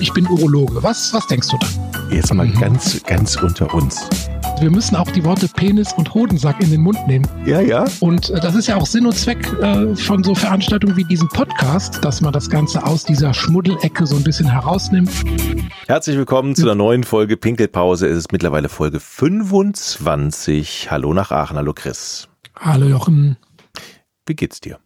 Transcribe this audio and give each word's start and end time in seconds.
ich 0.00 0.12
bin 0.12 0.26
Urologe. 0.26 0.82
Was, 0.82 1.12
was 1.12 1.26
denkst 1.26 1.48
du 1.48 1.58
dann? 1.58 2.10
Jetzt 2.10 2.32
mal 2.32 2.48
ganz, 2.48 3.02
ganz 3.04 3.36
unter 3.36 3.72
uns. 3.74 4.08
Wir 4.60 4.70
müssen 4.70 4.96
auch 4.96 5.10
die 5.10 5.24
Worte 5.24 5.46
Penis 5.48 5.92
und 5.92 6.12
Hodensack 6.14 6.60
in 6.62 6.70
den 6.70 6.80
Mund 6.80 6.98
nehmen. 7.06 7.26
Ja, 7.44 7.60
ja. 7.60 7.84
Und 8.00 8.30
äh, 8.30 8.40
das 8.40 8.54
ist 8.54 8.66
ja 8.66 8.76
auch 8.76 8.86
Sinn 8.86 9.06
und 9.06 9.16
Zweck 9.16 9.46
äh, 9.60 9.94
von 9.96 10.24
so 10.24 10.34
Veranstaltungen 10.34 10.96
wie 10.96 11.04
diesem 11.04 11.28
Podcast, 11.28 12.04
dass 12.04 12.20
man 12.20 12.32
das 12.32 12.50
Ganze 12.50 12.84
aus 12.84 13.04
dieser 13.04 13.32
Schmuddelecke 13.34 14.06
so 14.06 14.16
ein 14.16 14.24
bisschen 14.24 14.50
herausnimmt. 14.50 15.10
Herzlich 15.86 16.16
willkommen 16.16 16.54
zu 16.54 16.62
einer 16.62 16.74
neuen 16.74 17.04
Folge 17.04 17.36
Pinkelpause. 17.36 18.08
Es 18.08 18.16
ist 18.16 18.32
mittlerweile 18.32 18.68
Folge 18.68 19.00
25. 19.00 20.90
Hallo 20.90 21.14
nach 21.14 21.30
Aachen. 21.30 21.56
Hallo 21.56 21.72
Chris. 21.74 22.28
Hallo 22.58 22.86
Jochen. 22.86 23.36
Wie 24.26 24.34
geht's 24.34 24.60
dir? 24.60 24.78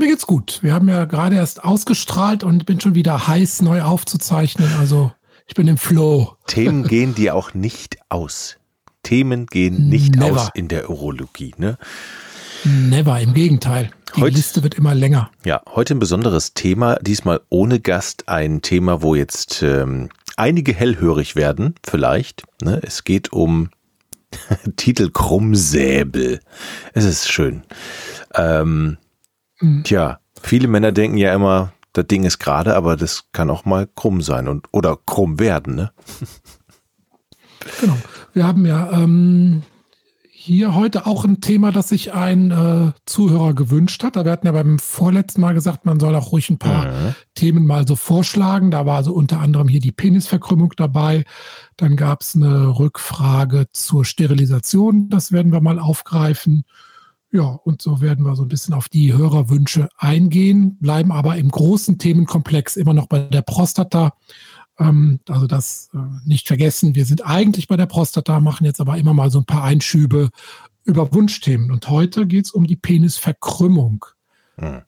Mir 0.00 0.08
geht's 0.08 0.26
gut. 0.26 0.60
Wir 0.62 0.72
haben 0.72 0.88
ja 0.88 1.04
gerade 1.04 1.36
erst 1.36 1.62
ausgestrahlt 1.62 2.42
und 2.42 2.64
bin 2.64 2.80
schon 2.80 2.94
wieder 2.94 3.28
heiß, 3.28 3.60
neu 3.60 3.82
aufzuzeichnen. 3.82 4.72
Also 4.78 5.12
ich 5.46 5.52
bin 5.52 5.68
im 5.68 5.76
Flow. 5.76 6.38
Themen 6.46 6.84
gehen 6.88 7.14
dir 7.14 7.34
auch 7.34 7.52
nicht 7.52 7.98
aus. 8.08 8.56
Themen 9.02 9.44
gehen 9.44 9.90
nicht 9.90 10.16
Never. 10.16 10.40
aus 10.40 10.50
in 10.54 10.68
der 10.68 10.88
Urologie, 10.88 11.52
ne? 11.58 11.76
Never, 12.64 13.20
im 13.20 13.34
Gegenteil. 13.34 13.90
Die 14.16 14.22
heute, 14.22 14.36
Liste 14.36 14.62
wird 14.62 14.74
immer 14.74 14.94
länger. 14.94 15.30
Ja, 15.44 15.60
heute 15.68 15.94
ein 15.94 15.98
besonderes 15.98 16.54
Thema, 16.54 16.96
diesmal 17.02 17.42
ohne 17.50 17.78
Gast, 17.78 18.26
ein 18.26 18.62
Thema, 18.62 19.02
wo 19.02 19.14
jetzt 19.14 19.62
ähm, 19.62 20.08
einige 20.38 20.72
hellhörig 20.72 21.36
werden, 21.36 21.74
vielleicht. 21.86 22.44
Ne? 22.62 22.80
Es 22.82 23.04
geht 23.04 23.34
um 23.34 23.68
Titel 24.76 25.10
Krummsäbel. 25.10 26.40
Es 26.94 27.04
ist 27.04 27.30
schön. 27.30 27.64
Ähm, 28.34 28.96
mhm. 29.60 29.84
Tja, 29.84 30.20
viele 30.42 30.68
Männer 30.68 30.92
denken 30.92 31.16
ja 31.16 31.34
immer, 31.34 31.72
das 31.92 32.06
Ding 32.06 32.24
ist 32.24 32.38
gerade, 32.38 32.76
aber 32.76 32.96
das 32.96 33.24
kann 33.32 33.50
auch 33.50 33.64
mal 33.64 33.86
krumm 33.86 34.22
sein 34.22 34.48
und 34.48 34.68
oder 34.72 34.98
krumm 35.06 35.38
werden, 35.38 35.74
ne? 35.74 35.92
Genau. 37.80 37.96
Wir 38.32 38.46
haben 38.46 38.64
ja 38.64 38.90
ähm, 38.92 39.62
hier 40.42 40.74
heute 40.74 41.04
auch 41.04 41.26
ein 41.26 41.42
Thema, 41.42 41.70
das 41.70 41.90
sich 41.90 42.14
ein 42.14 42.50
äh, 42.50 42.92
Zuhörer 43.04 43.52
gewünscht 43.52 44.02
hat. 44.02 44.14
Wir 44.14 44.32
hatten 44.32 44.46
ja 44.46 44.52
beim 44.52 44.78
vorletzten 44.78 45.42
Mal 45.42 45.52
gesagt, 45.52 45.84
man 45.84 46.00
soll 46.00 46.14
auch 46.14 46.32
ruhig 46.32 46.48
ein 46.48 46.58
paar 46.58 46.86
mhm. 46.86 47.14
Themen 47.34 47.66
mal 47.66 47.86
so 47.86 47.96
vorschlagen. 47.96 48.70
Da 48.70 48.86
war 48.86 48.96
also 48.96 49.12
unter 49.12 49.40
anderem 49.40 49.68
hier 49.68 49.80
die 49.80 49.92
Penisverkrümmung 49.92 50.72
dabei. 50.78 51.24
Dann 51.76 51.96
gab 51.96 52.22
es 52.22 52.34
eine 52.34 52.78
Rückfrage 52.78 53.66
zur 53.72 54.06
Sterilisation. 54.06 55.10
Das 55.10 55.30
werden 55.30 55.52
wir 55.52 55.60
mal 55.60 55.78
aufgreifen. 55.78 56.64
Ja, 57.32 57.44
und 57.44 57.80
so 57.80 58.00
werden 58.00 58.24
wir 58.24 58.34
so 58.34 58.42
ein 58.42 58.48
bisschen 58.48 58.74
auf 58.74 58.88
die 58.88 59.12
Hörerwünsche 59.12 59.88
eingehen, 59.96 60.76
bleiben 60.80 61.12
aber 61.12 61.36
im 61.36 61.48
großen 61.48 61.98
Themenkomplex 61.98 62.76
immer 62.76 62.92
noch 62.92 63.06
bei 63.06 63.20
der 63.20 63.42
Prostata. 63.42 64.14
Ähm, 64.78 65.20
also 65.28 65.46
das 65.46 65.90
äh, 65.94 65.98
nicht 66.26 66.48
vergessen, 66.48 66.96
wir 66.96 67.04
sind 67.04 67.24
eigentlich 67.24 67.68
bei 67.68 67.76
der 67.76 67.86
Prostata, 67.86 68.40
machen 68.40 68.64
jetzt 68.64 68.80
aber 68.80 68.98
immer 68.98 69.14
mal 69.14 69.30
so 69.30 69.38
ein 69.38 69.44
paar 69.44 69.62
Einschübe 69.62 70.30
über 70.82 71.12
Wunschthemen. 71.14 71.70
Und 71.70 71.88
heute 71.88 72.26
geht 72.26 72.46
es 72.46 72.50
um 72.50 72.66
die 72.66 72.76
Penisverkrümmung. 72.76 74.06
Hm. 74.56 74.82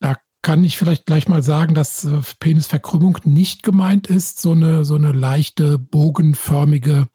Da 0.00 0.16
kann 0.42 0.62
ich 0.62 0.76
vielleicht 0.76 1.06
gleich 1.06 1.26
mal 1.26 1.42
sagen, 1.42 1.74
dass 1.74 2.04
äh, 2.04 2.20
Penisverkrümmung 2.38 3.18
nicht 3.24 3.62
gemeint 3.62 4.08
ist, 4.08 4.42
so 4.42 4.52
eine, 4.52 4.84
so 4.84 4.96
eine 4.96 5.12
leichte 5.12 5.78
bogenförmige 5.78 7.08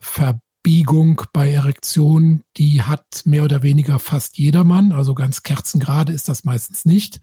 Verbindung 0.00 0.49
Biegung 0.62 1.22
bei 1.32 1.50
Erektion, 1.50 2.44
die 2.56 2.82
hat 2.82 3.22
mehr 3.24 3.44
oder 3.44 3.62
weniger 3.62 3.98
fast 3.98 4.38
jedermann. 4.38 4.92
Also 4.92 5.14
ganz 5.14 5.42
kerzengerade 5.42 6.12
ist 6.12 6.28
das 6.28 6.44
meistens 6.44 6.84
nicht, 6.84 7.20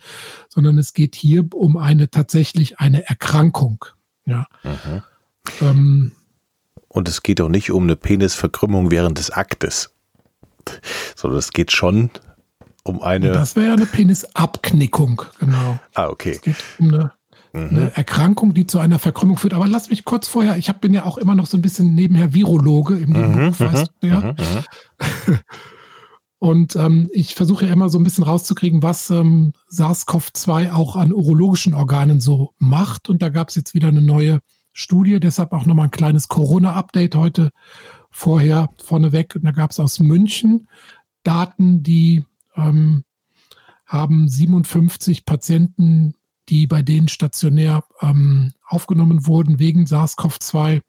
sondern 0.50 0.78
es 0.78 0.94
geht 0.94 1.16
hier 1.16 1.46
um 1.54 1.78
eine 1.78 2.10
tatsächlich 2.10 2.80
eine 2.80 3.08
Erkrankung. 3.08 3.86
Ja. 4.26 4.48
Mhm. 4.64 5.04
Ähm, 5.62 6.12
Und 6.88 7.08
es 7.08 7.22
geht 7.24 7.40
auch 7.42 7.50
nicht 7.50 7.72
um 7.72 7.84
eine 7.84 7.96
Penisverkrümmung 7.96 8.92
während 8.92 9.20
des 9.20 9.30
Aktes, 9.30 9.94
sondern 11.16 11.40
es 11.40 11.52
geht 11.52 11.72
schon 11.72 12.10
um 12.84 13.02
eine. 13.02 13.32
Das 13.32 13.56
wäre 13.56 13.68
ja 13.68 13.74
eine 13.74 13.86
Penisabknickung, 13.86 15.22
genau. 15.40 15.80
Ah, 15.94 16.08
okay. 16.08 16.32
Es 16.32 16.42
geht 16.42 16.64
um 16.80 16.94
eine 16.94 17.12
Mhm. 17.58 17.70
Eine 17.70 17.96
Erkrankung, 17.96 18.54
die 18.54 18.68
zu 18.68 18.80
einer 18.80 19.00
Verkrümmung 19.00 19.38
führt. 19.38 19.54
Aber 19.54 19.68
lass 19.68 19.90
mich 19.90 20.06
kurz 20.06 20.28
vorher, 20.28 20.58
ich 20.58 20.70
hab, 20.70 20.82
bin 20.82 20.94
ja 20.94 21.06
auch 21.06 21.18
immer 21.18 21.36
noch 21.36 21.46
so 21.46 21.58
ein 21.58 21.62
bisschen 21.62 21.96
nebenher 21.96 22.34
Virologe 22.34 22.98
im 22.98 23.12
Nebenberuf, 23.12 23.60
mhm, 23.60 23.66
weißt 23.66 23.92
du 24.02 24.08
ja. 24.08 24.20
Mhm, 24.20 24.28
mhm. 24.28 25.40
Und 26.40 26.76
ähm, 26.76 27.10
ich 27.14 27.34
versuche 27.34 27.66
ja 27.66 27.74
immer 27.74 27.90
so 27.90 27.98
ein 27.98 28.04
bisschen 28.04 28.24
rauszukriegen, 28.24 28.84
was 28.84 29.10
ähm, 29.10 29.54
SARS-CoV-2 29.72 30.72
auch 30.72 30.96
an 30.96 31.12
urologischen 31.12 31.74
Organen 31.74 32.22
so 32.22 32.54
macht. 32.60 33.10
Und 33.10 33.24
da 33.24 33.30
gab 33.30 33.50
es 33.50 33.56
jetzt 33.56 33.74
wieder 33.74 33.88
eine 33.88 34.04
neue 34.04 34.40
Studie, 34.72 35.20
deshalb 35.20 35.52
auch 35.52 35.66
nochmal 35.66 35.86
ein 35.86 35.92
kleines 35.92 36.28
Corona-Update 36.28 37.16
heute 37.16 37.50
vorher 38.12 38.70
vorneweg. 38.84 39.36
Und 39.36 39.46
da 39.46 39.52
gab 39.52 39.72
es 39.72 39.80
aus 39.80 40.00
München 40.00 40.68
Daten, 41.24 41.82
die 41.82 42.24
ähm, 42.56 43.04
haben 43.88 44.30
57 44.30 45.26
Patienten 45.26 46.14
die 46.50 46.68
bei 46.68 46.82
denen 46.82 47.08
stationär 47.08 47.84
ähm, 48.02 48.54
aufgenommen 48.66 49.28
wurden 49.28 49.60
wegen 49.60 49.86
SARS-CoV-2, 49.86 50.82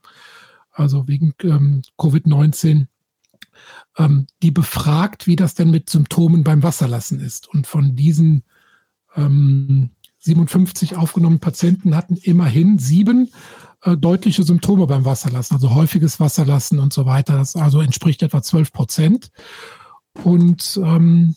also 0.70 1.08
wegen 1.08 1.34
ähm, 1.42 1.82
Covid-19, 1.98 2.86
ähm, 3.96 4.26
die 4.42 4.50
befragt, 4.50 5.26
wie 5.26 5.36
das 5.36 5.54
denn 5.54 5.70
mit 5.70 5.91
Symptomen 5.91 6.44
beim 6.44 6.62
Wasserlassen 6.62 7.20
ist. 7.20 7.48
Und 7.48 7.66
von 7.66 7.96
diesen 7.96 8.44
57 9.16 10.92
ähm, 10.92 10.98
aufgenommenen 10.98 11.41
Patienten 11.41 11.96
hatten 11.96 12.16
immerhin 12.16 12.78
sieben 12.78 13.32
äh, 13.82 13.96
deutliche 13.96 14.44
Symptome 14.44 14.86
beim 14.86 15.04
Wasserlassen, 15.04 15.56
also 15.56 15.75
häufiges 15.75 16.20
Wasserlassen 16.20 16.78
und 16.78 16.92
so 16.92 17.06
weiter. 17.06 17.36
Das 17.36 17.56
also 17.56 17.80
entspricht 17.80 18.22
etwa 18.22 18.42
12 18.42 18.72
Prozent. 18.72 19.30
Und 20.25 20.80
ähm, 20.82 21.34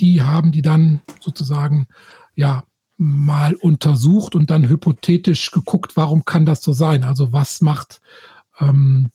die 0.00 0.22
haben 0.22 0.52
die 0.52 0.62
dann 0.62 1.00
sozusagen 1.20 1.86
ja 2.34 2.64
mal 2.96 3.54
untersucht 3.54 4.34
und 4.34 4.50
dann 4.50 4.68
hypothetisch 4.68 5.50
geguckt, 5.50 5.96
warum 5.96 6.24
kann 6.24 6.46
das 6.46 6.62
so 6.62 6.72
sein? 6.72 7.04
Also 7.04 7.32
was 7.32 7.60
macht 7.60 8.00
ähm, 8.60 9.10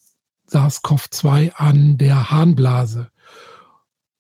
SARS-CoV-2 0.48 1.54
an 1.54 1.98
der 1.98 2.32
Harnblase? 2.32 3.10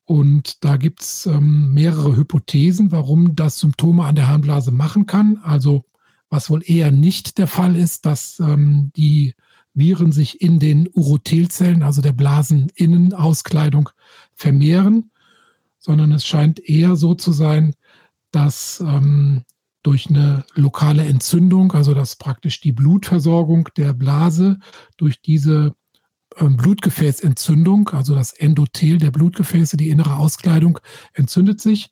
Und 0.05 0.63
da 0.63 0.77
gibt 0.77 1.01
es 1.01 1.25
ähm, 1.25 1.73
mehrere 1.73 2.15
Hypothesen, 2.15 2.91
warum 2.91 3.35
das 3.35 3.59
Symptome 3.59 4.03
an 4.03 4.15
der 4.15 4.27
Harnblase 4.27 4.71
machen 4.71 5.05
kann. 5.05 5.39
Also 5.43 5.85
was 6.29 6.49
wohl 6.49 6.63
eher 6.65 6.91
nicht 6.91 7.37
der 7.37 7.47
Fall 7.47 7.75
ist, 7.75 8.05
dass 8.05 8.39
ähm, 8.39 8.91
die 8.95 9.35
Viren 9.73 10.11
sich 10.11 10.41
in 10.41 10.59
den 10.59 10.89
Urothelzellen, 10.93 11.83
also 11.83 12.01
der 12.01 12.11
Blaseninnenauskleidung, 12.13 13.89
vermehren, 14.33 15.11
sondern 15.77 16.11
es 16.11 16.25
scheint 16.25 16.59
eher 16.59 16.95
so 16.95 17.15
zu 17.15 17.31
sein, 17.31 17.73
dass 18.31 18.79
ähm, 18.81 19.43
durch 19.83 20.09
eine 20.09 20.45
lokale 20.53 21.05
Entzündung, 21.05 21.71
also 21.71 21.93
dass 21.93 22.15
praktisch 22.15 22.61
die 22.61 22.71
Blutversorgung 22.71 23.69
der 23.77 23.93
Blase 23.93 24.59
durch 24.97 25.21
diese 25.21 25.73
ähm, 26.37 26.57
Blutgefäßentzündung, 26.57 27.89
also 27.89 28.15
das 28.15 28.33
Endothel 28.33 28.97
der 28.97 29.11
Blutgefäße, 29.11 29.77
die 29.77 29.89
innere 29.89 30.15
Auskleidung 30.15 30.79
entzündet 31.13 31.61
sich. 31.61 31.91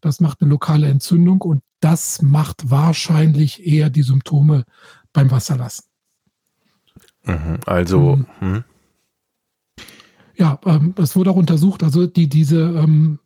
Das 0.00 0.20
macht 0.20 0.40
eine 0.40 0.50
lokale 0.50 0.88
Entzündung 0.88 1.40
und 1.42 1.62
das 1.80 2.22
macht 2.22 2.70
wahrscheinlich 2.70 3.66
eher 3.66 3.90
die 3.90 4.02
Symptome 4.02 4.64
beim 5.12 5.30
Wasserlassen. 5.30 5.86
Mhm, 7.24 7.58
also. 7.66 8.12
Ähm, 8.12 8.26
hm. 8.38 8.64
Ja, 10.36 10.58
ähm, 10.64 10.94
es 10.96 11.16
wurde 11.16 11.30
auch 11.30 11.36
untersucht, 11.36 11.82
also 11.82 12.06
die, 12.06 12.28
diese, 12.28 12.60
ähm, 12.60 13.18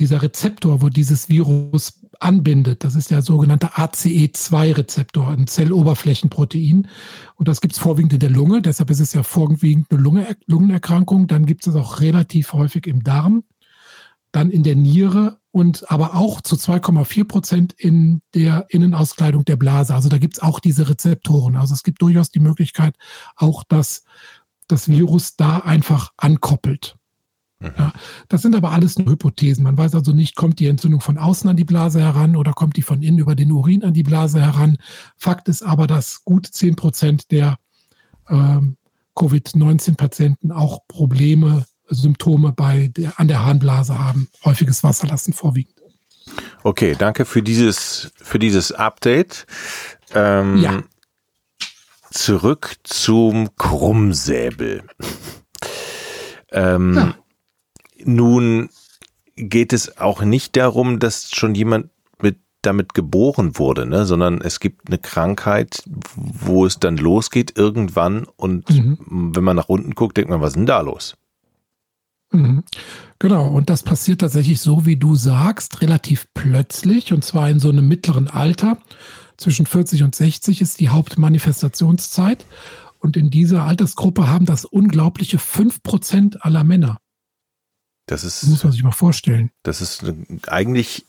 dieser 0.00 0.22
Rezeptor, 0.22 0.82
wo 0.82 0.88
dieses 0.88 1.28
Virus 1.28 2.00
anbindet. 2.20 2.84
Das 2.84 2.94
ist 2.94 3.10
der 3.10 3.22
sogenannte 3.22 3.74
ACE2-Rezeptor, 3.74 5.28
ein 5.28 5.46
Zelloberflächenprotein. 5.46 6.88
Und 7.36 7.48
das 7.48 7.60
gibt 7.60 7.74
es 7.74 7.78
vorwiegend 7.78 8.12
in 8.12 8.20
der 8.20 8.30
Lunge, 8.30 8.62
deshalb 8.62 8.90
ist 8.90 9.00
es 9.00 9.12
ja 9.12 9.22
vorwiegend 9.22 9.90
eine 9.90 10.00
Lunge, 10.00 10.36
Lungenerkrankung. 10.46 11.26
Dann 11.26 11.46
gibt 11.46 11.66
es 11.66 11.74
auch 11.74 12.00
relativ 12.00 12.52
häufig 12.52 12.86
im 12.86 13.04
Darm, 13.04 13.44
dann 14.32 14.50
in 14.50 14.62
der 14.62 14.76
Niere 14.76 15.38
und 15.50 15.90
aber 15.90 16.14
auch 16.14 16.42
zu 16.42 16.56
2,4 16.56 17.24
Prozent 17.24 17.72
in 17.72 18.20
der 18.34 18.66
Innenauskleidung 18.68 19.44
der 19.44 19.56
Blase. 19.56 19.94
Also 19.94 20.08
da 20.08 20.18
gibt 20.18 20.34
es 20.34 20.42
auch 20.42 20.60
diese 20.60 20.88
Rezeptoren. 20.88 21.56
Also 21.56 21.72
es 21.72 21.82
gibt 21.82 22.02
durchaus 22.02 22.30
die 22.30 22.40
Möglichkeit, 22.40 22.94
auch 23.36 23.64
dass 23.64 24.04
das 24.68 24.88
Virus 24.88 25.36
da 25.36 25.58
einfach 25.58 26.12
ankoppelt. 26.16 26.95
Ja, 27.60 27.92
das 28.28 28.42
sind 28.42 28.54
aber 28.54 28.72
alles 28.72 28.98
nur 28.98 29.08
Hypothesen. 29.08 29.64
Man 29.64 29.78
weiß 29.78 29.94
also 29.94 30.12
nicht, 30.12 30.36
kommt 30.36 30.60
die 30.60 30.66
Entzündung 30.66 31.00
von 31.00 31.16
außen 31.16 31.48
an 31.48 31.56
die 31.56 31.64
Blase 31.64 32.00
heran 32.00 32.36
oder 32.36 32.52
kommt 32.52 32.76
die 32.76 32.82
von 32.82 33.02
innen 33.02 33.18
über 33.18 33.34
den 33.34 33.50
Urin 33.50 33.82
an 33.82 33.94
die 33.94 34.02
Blase 34.02 34.40
heran. 34.40 34.76
Fakt 35.16 35.48
ist 35.48 35.62
aber, 35.62 35.86
dass 35.86 36.22
gut 36.24 36.46
10 36.46 36.76
Prozent 36.76 37.30
der 37.30 37.56
ähm, 38.28 38.76
Covid-19-Patienten 39.14 40.52
auch 40.52 40.86
Probleme, 40.86 41.64
Symptome 41.88 42.52
bei 42.52 42.88
der, 42.88 43.18
an 43.18 43.28
der 43.28 43.44
Harnblase 43.44 43.98
haben. 43.98 44.28
Häufiges 44.44 44.84
Wasserlassen 44.84 45.32
vorwiegend. 45.32 45.76
Okay, 46.62 46.94
danke 46.98 47.24
für 47.24 47.42
dieses, 47.42 48.12
für 48.16 48.38
dieses 48.38 48.72
Update. 48.72 49.46
Ähm, 50.14 50.58
ja. 50.58 50.82
Zurück 52.10 52.76
zum 52.82 53.56
Krummsäbel. 53.56 54.82
ähm, 56.52 56.96
ja. 56.96 57.14
Nun 58.06 58.70
geht 59.36 59.72
es 59.72 59.98
auch 59.98 60.22
nicht 60.22 60.56
darum, 60.56 60.98
dass 60.98 61.30
schon 61.30 61.54
jemand 61.54 61.90
mit 62.20 62.38
damit 62.62 62.94
geboren 62.94 63.58
wurde, 63.58 63.86
ne? 63.86 64.06
sondern 64.06 64.40
es 64.40 64.60
gibt 64.60 64.88
eine 64.88 64.98
Krankheit, 64.98 65.82
wo 66.14 66.64
es 66.64 66.78
dann 66.78 66.96
losgeht 66.96 67.56
irgendwann 67.56 68.26
und 68.36 68.70
mhm. 68.70 68.98
wenn 69.34 69.44
man 69.44 69.56
nach 69.56 69.68
unten 69.68 69.94
guckt, 69.94 70.16
denkt 70.16 70.30
man, 70.30 70.40
was 70.40 70.50
ist 70.50 70.56
denn 70.56 70.66
da 70.66 70.80
los? 70.80 71.16
Mhm. 72.32 72.64
Genau, 73.18 73.48
und 73.48 73.70
das 73.70 73.82
passiert 73.82 74.20
tatsächlich 74.20 74.60
so, 74.60 74.84
wie 74.84 74.96
du 74.96 75.14
sagst, 75.14 75.80
relativ 75.80 76.26
plötzlich 76.34 77.12
und 77.12 77.24
zwar 77.24 77.48
in 77.48 77.60
so 77.60 77.68
einem 77.68 77.86
mittleren 77.88 78.28
Alter. 78.28 78.78
Zwischen 79.36 79.66
40 79.66 80.02
und 80.02 80.14
60 80.14 80.60
ist 80.60 80.80
die 80.80 80.88
Hauptmanifestationszeit. 80.88 82.46
Und 82.98 83.16
in 83.16 83.30
dieser 83.30 83.64
Altersgruppe 83.64 84.28
haben 84.28 84.46
das 84.46 84.64
unglaubliche 84.64 85.36
5% 85.36 86.38
aller 86.38 86.64
Männer. 86.64 86.98
Das 88.06 88.24
ist. 88.24 88.44
Muss 88.44 88.64
man 88.64 88.72
sich 88.72 88.82
mal 88.82 88.92
vorstellen. 88.92 89.50
Das 89.62 89.80
ist 89.80 90.04
eigentlich, 90.46 91.06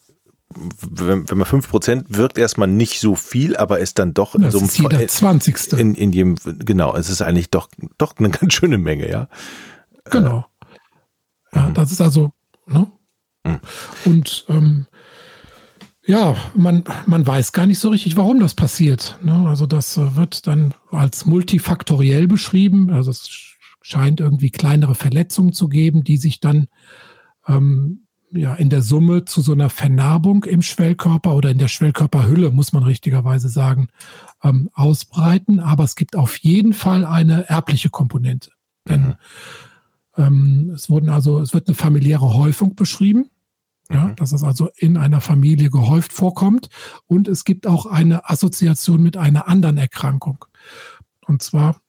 wenn, 0.54 1.30
wenn 1.30 1.38
man 1.38 1.48
5% 1.48 2.06
wirkt 2.10 2.38
erstmal 2.38 2.68
nicht 2.68 3.00
so 3.00 3.16
viel, 3.16 3.56
aber 3.56 3.80
ist 3.80 4.00
dann 4.00 4.14
doch 4.14 4.36
in 4.36 4.50
so 4.50 4.58
einem. 4.58 4.68
Ist 4.68 4.80
jeder 4.80 5.08
20. 5.08 5.74
In, 5.74 5.96
in 5.96 6.12
jedem, 6.12 6.36
genau, 6.60 6.96
es 6.96 7.10
ist 7.10 7.22
eigentlich 7.22 7.50
doch, 7.52 7.70
doch 7.98 8.16
eine 8.18 8.30
ganz 8.32 8.54
schöne 8.54 8.78
Menge, 8.78 9.10
ja. 9.10 9.30
Genau. 10.06 10.46
Ja, 11.54 11.68
mhm. 11.68 11.74
das 11.74 11.92
ist 11.92 12.02
also, 12.02 12.32
ne? 12.66 12.92
Mhm. 13.44 13.60
Und 14.06 14.46
ähm, 14.50 14.88
ja, 16.08 16.36
man, 16.56 16.86
man 17.06 17.28
weiß 17.28 17.52
gar 17.52 17.66
nicht 17.66 17.80
so 17.80 17.90
richtig, 17.90 18.16
warum 18.16 18.40
das 18.40 18.56
passiert. 18.56 19.18
Ne? 19.22 19.46
Also 19.48 19.66
das 19.66 19.98
äh, 19.98 20.16
wird 20.16 20.48
dann 20.48 20.74
als 20.90 21.26
multifaktoriell 21.26 22.28
beschrieben. 22.28 22.92
Also 22.92 23.12
es 23.12 23.57
scheint 23.88 24.20
irgendwie 24.20 24.50
kleinere 24.50 24.96
Verletzungen 24.96 25.54
zu 25.54 25.70
geben, 25.70 26.04
die 26.04 26.18
sich 26.18 26.42
dann 26.42 26.68
ähm, 27.48 28.06
ja 28.32 28.54
in 28.54 28.70
der 28.70 28.82
Summe 28.82 29.24
zu 29.24 29.40
so 29.40 29.54
einer 29.54 29.70
Vernarbung 29.70 30.44
im 30.44 30.62
Schwellkörper 30.62 31.34
oder 31.34 31.52
in 31.52 31.58
der 31.58 31.70
Schwellkörperhülle, 31.70 32.52
muss 32.52 32.74
man 32.74 32.84
richtigerweise 32.84 33.48
sagen, 33.48 33.88
ähm, 34.44 34.70
ausbreiten. 34.74 35.62
Aber 35.62 35.86
es 35.86 35.96
gibt 35.96 36.18
auf 36.18 36.36
jeden 36.40 36.74
Fall 36.74 37.06
eine 37.06 37.48
erbliche 37.48 37.90
Komponente. 37.90 38.52
Denn 38.90 39.02
mhm. 39.02 39.16
ähm, 40.18 40.72
es 40.76 40.90
wurden 40.90 41.08
also, 41.08 41.40
es 41.40 41.54
wird 41.54 41.68
eine 41.70 41.76
familiäre 41.76 42.34
Häufung 42.34 42.76
beschrieben. 42.76 43.30
Ja, 43.90 44.08
mhm. 44.08 44.16
dass 44.18 44.34
es 44.34 44.44
also 44.44 44.70
in 44.76 44.98
einer 44.98 45.22
Familie 45.22 45.70
gehäuft 45.70 46.12
vorkommt. 46.12 46.68
Und 47.06 47.30
es 47.30 47.46
gibt 47.46 47.66
auch 47.66 47.86
eine 47.86 48.30
Assoziation 48.30 49.02
mit 49.02 49.16
einer 49.16 49.48
anderen 49.48 49.78
Erkrankung. 49.78 50.44
Und 51.26 51.42
zwar 51.42 51.80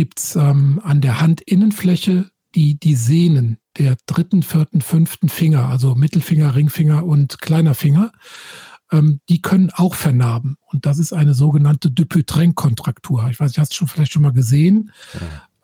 gibt 0.00 0.18
es 0.18 0.34
ähm, 0.34 0.80
an 0.82 1.02
der 1.02 1.20
Handinnenfläche 1.20 2.30
die, 2.54 2.80
die 2.80 2.94
Sehnen 2.94 3.58
der 3.76 3.98
dritten, 4.06 4.42
vierten, 4.42 4.80
fünften 4.80 5.28
Finger, 5.28 5.68
also 5.68 5.94
Mittelfinger, 5.94 6.54
Ringfinger 6.54 7.04
und 7.04 7.42
kleiner 7.42 7.74
Finger, 7.74 8.10
ähm, 8.90 9.20
die 9.28 9.42
können 9.42 9.70
auch 9.74 9.94
vernarben. 9.94 10.56
Und 10.72 10.86
das 10.86 10.98
ist 10.98 11.12
eine 11.12 11.34
sogenannte 11.34 11.90
Dupuytren-Kontraktur. 11.90 13.28
Ich 13.30 13.38
weiß, 13.38 13.50
ich 13.50 13.58
hast 13.58 13.72
du 13.72 13.76
schon 13.76 13.88
vielleicht 13.88 14.12
schon 14.12 14.22
mal 14.22 14.32
gesehen, 14.32 14.90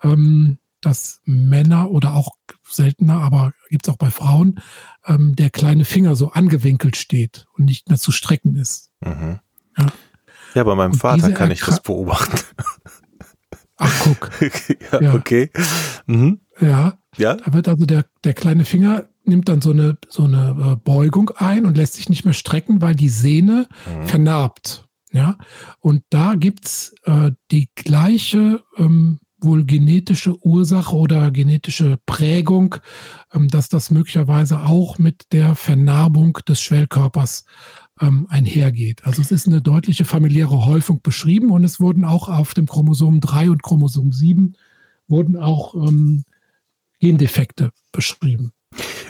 ja. 0.02 0.12
ähm, 0.12 0.58
dass 0.82 1.22
Männer 1.24 1.90
oder 1.90 2.12
auch 2.12 2.36
seltener, 2.68 3.22
aber 3.22 3.54
gibt 3.70 3.88
es 3.88 3.94
auch 3.94 3.96
bei 3.96 4.10
Frauen, 4.10 4.60
ähm, 5.06 5.34
der 5.34 5.48
kleine 5.48 5.86
Finger 5.86 6.14
so 6.14 6.32
angewinkelt 6.32 6.98
steht 6.98 7.46
und 7.54 7.64
nicht 7.64 7.88
mehr 7.88 7.96
zu 7.96 8.12
strecken 8.12 8.54
ist. 8.56 8.90
Mhm. 9.00 9.40
Ja. 9.78 9.86
ja, 10.52 10.62
bei 10.62 10.74
meinem 10.74 10.92
und 10.92 10.98
Vater 10.98 11.32
kann 11.32 11.50
ich 11.50 11.60
das 11.60 11.80
beobachten. 11.80 12.38
Guck. 14.20 14.40
ja, 14.92 15.00
ja, 15.00 15.14
okay. 15.14 15.50
Mhm. 16.06 16.40
Ja. 16.60 16.98
Ja. 17.16 17.34
Da 17.34 17.52
wird 17.52 17.68
also 17.68 17.86
der, 17.86 18.04
der 18.24 18.34
kleine 18.34 18.64
Finger 18.64 19.08
nimmt 19.24 19.48
dann 19.48 19.60
so 19.60 19.70
eine, 19.70 19.98
so 20.08 20.24
eine 20.24 20.72
äh, 20.72 20.76
Beugung 20.76 21.30
ein 21.36 21.66
und 21.66 21.76
lässt 21.76 21.94
sich 21.94 22.08
nicht 22.08 22.24
mehr 22.24 22.34
strecken, 22.34 22.80
weil 22.80 22.94
die 22.94 23.08
Sehne 23.08 23.66
mhm. 23.86 24.06
vernarbt. 24.06 24.86
Ja. 25.12 25.36
Und 25.80 26.02
da 26.10 26.34
gibt's 26.34 26.94
äh, 27.04 27.32
die 27.50 27.68
gleiche 27.74 28.62
ähm, 28.76 29.18
wohl 29.40 29.64
genetische 29.64 30.36
Ursache 30.44 30.94
oder 30.94 31.30
genetische 31.30 31.98
Prägung, 32.06 32.76
ähm, 33.32 33.48
dass 33.48 33.68
das 33.68 33.90
möglicherweise 33.90 34.60
auch 34.60 34.98
mit 34.98 35.32
der 35.32 35.54
Vernarbung 35.54 36.38
des 36.48 36.60
Schwellkörpers 36.60 37.44
ähm, 38.00 38.26
einhergeht. 38.28 39.04
Also 39.04 39.22
es 39.22 39.30
ist 39.30 39.46
eine 39.46 39.62
deutliche 39.62 40.04
familiäre 40.04 40.66
Häufung 40.66 41.00
beschrieben 41.02 41.50
und 41.50 41.64
es 41.64 41.80
wurden 41.80 42.04
auch 42.04 42.28
auf 42.28 42.54
dem 42.54 42.66
Chromosom 42.66 43.20
3 43.20 43.50
und 43.50 43.62
Chromosom 43.62 44.12
7 44.12 44.54
wurden 45.08 45.36
auch 45.36 45.74
ähm, 45.74 46.24
Gendefekte 47.00 47.70
beschrieben. 47.92 48.52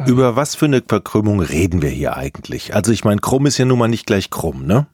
Über 0.06 0.36
was 0.36 0.54
für 0.54 0.66
eine 0.66 0.82
Verkrümmung 0.86 1.40
reden 1.40 1.82
wir 1.82 1.90
hier 1.90 2.16
eigentlich? 2.16 2.74
Also 2.74 2.92
ich 2.92 3.04
meine, 3.04 3.20
krumm 3.20 3.46
ist 3.46 3.58
ja 3.58 3.64
nun 3.64 3.78
mal 3.78 3.88
nicht 3.88 4.06
gleich 4.06 4.30
krumm, 4.30 4.66
ne? 4.66 4.86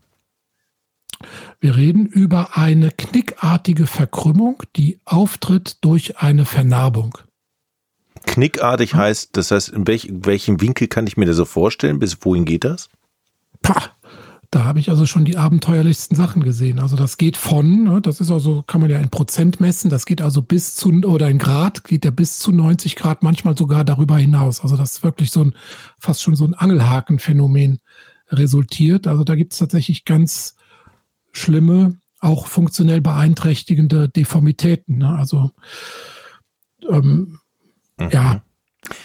Wir 1.61 1.77
reden 1.77 2.07
über 2.07 2.57
eine 2.57 2.91
knickartige 2.91 3.87
Verkrümmung, 3.87 4.63
die 4.77 4.99
auftritt 5.05 5.79
durch 5.81 6.19
eine 6.19 6.45
Vernarbung. 6.45 7.19
Knickartig 8.27 8.95
heißt, 8.95 9.37
das 9.37 9.51
heißt, 9.51 9.69
in 9.69 9.87
welch, 9.87 10.09
welchem 10.11 10.61
Winkel 10.61 10.89
kann 10.89 11.07
ich 11.07 11.17
mir 11.17 11.27
das 11.27 11.37
so 11.37 11.45
vorstellen? 11.45 11.99
Bis 11.99 12.19
wohin 12.25 12.45
geht 12.45 12.65
das? 12.65 12.89
Pah, 13.63 13.91
da 14.53 14.65
habe 14.65 14.81
ich 14.81 14.91
also 14.91 15.07
schon 15.07 15.25
die 15.25 15.39
abenteuerlichsten 15.39 16.15
Sachen 16.15 16.45
gesehen. 16.45 16.79
Also 16.79 16.95
das 16.95 17.17
geht 17.17 17.39
von, 17.39 17.85
ne, 17.85 18.03
das 18.03 18.21
ist 18.21 18.31
also, 18.31 18.63
kann 18.63 18.83
man 18.83 18.91
ja 18.91 18.99
in 18.99 19.09
Prozent 19.09 19.61
messen, 19.61 19.89
das 19.89 20.05
geht 20.05 20.21
also 20.21 20.43
bis 20.43 20.77
zu, 20.77 20.91
oder 21.05 21.31
in 21.31 21.39
Grad, 21.39 21.85
geht 21.85 22.05
ja 22.05 22.11
bis 22.11 22.39
zu 22.39 22.53
90 22.53 22.97
Grad, 22.97 23.23
manchmal 23.23 23.57
sogar 23.57 23.83
darüber 23.83 24.19
hinaus. 24.19 24.61
Also 24.61 24.77
das 24.77 24.93
ist 24.93 25.03
wirklich 25.03 25.31
so 25.31 25.45
ein, 25.45 25.55
fast 25.99 26.23
schon 26.23 26.37
so 26.37 26.45
ein 26.45 26.53
Angelhakenphänomen 26.53 27.79
resultiert. 28.29 29.07
Also 29.07 29.25
da 29.25 29.37
gibt 29.37 29.55
es 29.55 29.59
tatsächlich 29.59 30.05
ganz 30.05 30.57
schlimme, 31.33 31.99
auch 32.21 32.47
funktionell 32.47 33.01
beeinträchtigende 33.01 34.11
Deformitäten. 34.11 34.99
Ne? 34.99 35.17
Also 35.17 35.51
ähm, 36.91 37.39
mhm. 37.99 38.11
ja, 38.11 38.43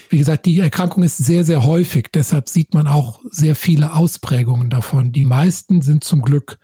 wie 0.10 0.18
gesagt, 0.18 0.46
die 0.46 0.60
Erkrankung 0.60 1.04
ist 1.04 1.18
sehr, 1.18 1.44
sehr 1.44 1.64
häufig. 1.64 2.10
Deshalb 2.14 2.50
sieht 2.50 2.74
man 2.74 2.88
auch 2.88 3.20
sehr 3.30 3.56
viele 3.56 3.94
Ausprägungen 3.94 4.70
davon. 4.70 5.12
Die 5.12 5.26
meisten 5.26 5.82
sind 5.82 6.04
zum 6.04 6.22
Glück 6.22 6.58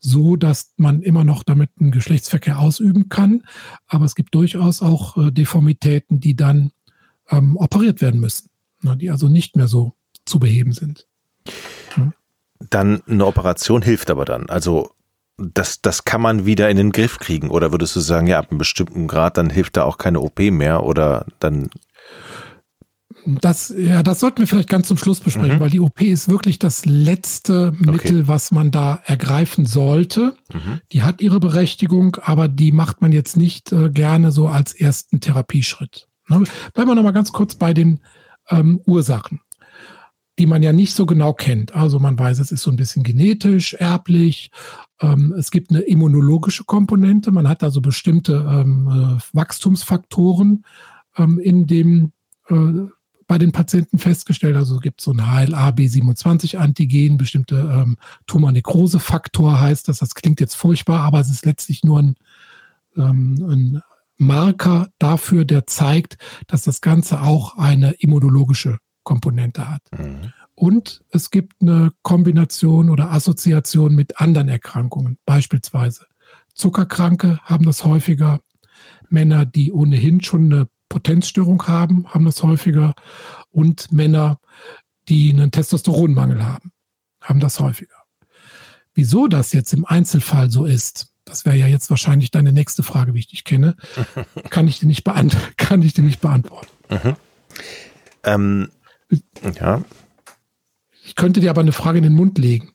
so, 0.00 0.36
dass 0.36 0.72
man 0.76 1.02
immer 1.02 1.24
noch 1.24 1.42
damit 1.42 1.70
einen 1.80 1.90
Geschlechtsverkehr 1.90 2.58
ausüben 2.58 3.08
kann. 3.08 3.42
Aber 3.86 4.04
es 4.04 4.14
gibt 4.14 4.34
durchaus 4.34 4.82
auch 4.82 5.16
äh, 5.16 5.30
Deformitäten, 5.32 6.20
die 6.20 6.36
dann 6.36 6.72
ähm, 7.30 7.56
operiert 7.56 8.00
werden 8.00 8.20
müssen, 8.20 8.50
ne, 8.82 8.96
die 8.96 9.10
also 9.10 9.28
nicht 9.28 9.56
mehr 9.56 9.68
so 9.68 9.94
zu 10.24 10.38
beheben 10.38 10.72
sind. 10.72 11.06
Ja. 11.96 12.12
Dann 12.70 13.02
eine 13.06 13.26
Operation 13.26 13.82
hilft 13.82 14.10
aber 14.10 14.24
dann. 14.24 14.48
Also 14.50 14.90
das, 15.36 15.80
das 15.80 16.04
kann 16.04 16.20
man 16.20 16.46
wieder 16.46 16.68
in 16.68 16.76
den 16.76 16.92
Griff 16.92 17.18
kriegen. 17.18 17.50
Oder 17.50 17.72
würdest 17.72 17.94
du 17.96 18.00
sagen, 18.00 18.26
ja, 18.26 18.38
ab 18.38 18.50
einem 18.50 18.58
bestimmten 18.58 19.06
Grad, 19.06 19.36
dann 19.36 19.50
hilft 19.50 19.76
da 19.76 19.84
auch 19.84 19.98
keine 19.98 20.20
OP 20.20 20.38
mehr 20.38 20.82
oder 20.82 21.26
dann 21.38 21.70
das, 23.40 23.74
ja, 23.76 24.02
das 24.02 24.20
sollten 24.20 24.38
wir 24.38 24.46
vielleicht 24.46 24.68
ganz 24.68 24.88
zum 24.88 24.96
Schluss 24.96 25.20
besprechen, 25.20 25.56
mhm. 25.56 25.60
weil 25.60 25.70
die 25.70 25.80
OP 25.80 26.00
ist 26.00 26.28
wirklich 26.28 26.58
das 26.58 26.86
letzte 26.86 27.74
okay. 27.74 27.90
Mittel, 27.90 28.28
was 28.28 28.50
man 28.50 28.70
da 28.70 29.00
ergreifen 29.04 29.66
sollte. 29.66 30.36
Mhm. 30.52 30.80
Die 30.92 31.02
hat 31.02 31.20
ihre 31.20 31.40
Berechtigung, 31.40 32.16
aber 32.22 32.48
die 32.48 32.72
macht 32.72 33.02
man 33.02 33.12
jetzt 33.12 33.36
nicht 33.36 33.72
äh, 33.72 33.90
gerne 33.90 34.32
so 34.32 34.48
als 34.48 34.72
ersten 34.72 35.20
Therapieschritt. 35.20 36.08
Ne? 36.28 36.44
Bleiben 36.74 36.90
wir 36.90 36.94
nochmal 36.94 37.12
ganz 37.12 37.32
kurz 37.32 37.54
bei 37.54 37.74
den 37.74 38.00
ähm, 38.50 38.80
Ursachen, 38.86 39.40
die 40.38 40.46
man 40.46 40.62
ja 40.62 40.72
nicht 40.72 40.94
so 40.94 41.04
genau 41.04 41.32
kennt. 41.32 41.74
Also 41.74 41.98
man 41.98 42.18
weiß, 42.18 42.38
es 42.38 42.52
ist 42.52 42.62
so 42.62 42.70
ein 42.70 42.76
bisschen 42.76 43.02
genetisch, 43.02 43.74
erblich. 43.74 44.50
Ähm, 45.00 45.34
es 45.36 45.50
gibt 45.50 45.70
eine 45.70 45.80
immunologische 45.80 46.64
Komponente. 46.64 47.30
Man 47.30 47.48
hat 47.48 47.62
also 47.62 47.80
bestimmte 47.80 48.46
ähm, 48.48 49.18
äh, 49.18 49.36
Wachstumsfaktoren 49.36 50.64
ähm, 51.16 51.38
in 51.38 51.66
dem 51.66 52.12
äh, 52.48 52.88
bei 53.28 53.38
den 53.38 53.52
Patienten 53.52 53.98
festgestellt. 53.98 54.56
Also 54.56 54.76
es 54.76 54.80
gibt 54.80 55.00
so 55.00 55.12
ein 55.12 55.20
HLA-B27-Antigen, 55.20 57.18
bestimmte 57.18 57.56
ähm, 57.56 57.96
Tumornekrose-Faktor 58.26 59.60
heißt 59.60 59.86
das. 59.86 59.98
Das 59.98 60.14
klingt 60.14 60.40
jetzt 60.40 60.56
furchtbar, 60.56 61.02
aber 61.02 61.20
es 61.20 61.30
ist 61.30 61.46
letztlich 61.46 61.84
nur 61.84 62.00
ein, 62.00 62.14
ähm, 62.96 63.36
ein 63.48 63.82
Marker 64.16 64.88
dafür, 64.98 65.44
der 65.44 65.66
zeigt, 65.66 66.16
dass 66.48 66.62
das 66.62 66.80
Ganze 66.80 67.22
auch 67.22 67.56
eine 67.56 67.92
immunologische 67.92 68.78
Komponente 69.04 69.70
hat. 69.70 69.82
Mhm. 69.96 70.32
Und 70.54 71.04
es 71.10 71.30
gibt 71.30 71.62
eine 71.62 71.92
Kombination 72.02 72.90
oder 72.90 73.12
Assoziation 73.12 73.94
mit 73.94 74.20
anderen 74.20 74.48
Erkrankungen, 74.48 75.18
beispielsweise 75.24 76.06
Zuckerkranke 76.54 77.38
haben 77.44 77.64
das 77.64 77.84
häufiger, 77.84 78.40
Männer, 79.08 79.46
die 79.46 79.72
ohnehin 79.72 80.22
schon 80.22 80.52
eine 80.52 80.68
Potenzstörung 80.88 81.66
haben, 81.66 82.06
haben 82.08 82.24
das 82.24 82.42
häufiger. 82.42 82.94
Und 83.50 83.92
Männer, 83.92 84.38
die 85.08 85.30
einen 85.30 85.50
Testosteronmangel 85.50 86.44
haben, 86.44 86.72
haben 87.22 87.40
das 87.40 87.60
häufiger. 87.60 87.96
Wieso 88.94 89.28
das 89.28 89.52
jetzt 89.52 89.72
im 89.72 89.84
Einzelfall 89.84 90.50
so 90.50 90.64
ist, 90.64 91.12
das 91.24 91.44
wäre 91.44 91.56
ja 91.56 91.66
jetzt 91.66 91.90
wahrscheinlich 91.90 92.30
deine 92.30 92.52
nächste 92.52 92.82
Frage, 92.82 93.14
wie 93.14 93.20
ich 93.20 93.28
dich 93.28 93.44
kenne, 93.44 93.76
kann 94.50 94.66
ich 94.66 94.80
dir 94.80 94.86
nicht, 94.86 95.04
beant 95.04 95.36
kann 95.56 95.82
ich 95.82 95.94
dir 95.94 96.02
nicht 96.02 96.20
beantworten. 96.20 96.68
Mhm. 96.90 97.16
Ähm, 98.24 98.68
ja. 99.60 99.82
Ich 101.04 101.14
könnte 101.14 101.40
dir 101.40 101.50
aber 101.50 101.60
eine 101.60 101.72
Frage 101.72 101.98
in 101.98 102.04
den 102.04 102.14
Mund 102.14 102.38
legen. 102.38 102.72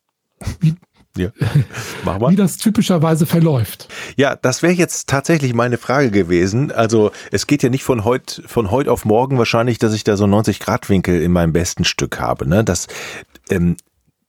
Wie, 0.60 0.76
ja. 1.18 1.30
Wie 2.30 2.36
das 2.36 2.58
typischerweise 2.58 3.26
verläuft. 3.26 3.88
Ja, 4.18 4.36
das 4.36 4.64
wäre 4.64 4.74
jetzt 4.74 5.08
tatsächlich 5.08 5.54
meine 5.54 5.78
Frage 5.78 6.12
gewesen. 6.12 6.72
Also 6.72 7.12
es 7.32 7.48
geht 7.48 7.64
ja 7.64 7.70
nicht 7.70 7.84
von 7.84 8.04
heute 8.04 8.42
von 8.48 8.72
heute 8.72 8.92
auf 8.92 9.06
morgen 9.06 9.38
wahrscheinlich, 9.38 9.78
dass 9.78 9.94
ich 9.94 10.04
da 10.04 10.18
so 10.18 10.26
90 10.26 10.60
Grad 10.60 10.90
Winkel 10.90 11.22
in 11.22 11.32
meinem 11.32 11.54
besten 11.54 11.84
Stück 11.84 12.20
habe. 12.20 12.48
Ne? 12.48 12.64
Das 12.64 12.88
ähm, 13.50 13.78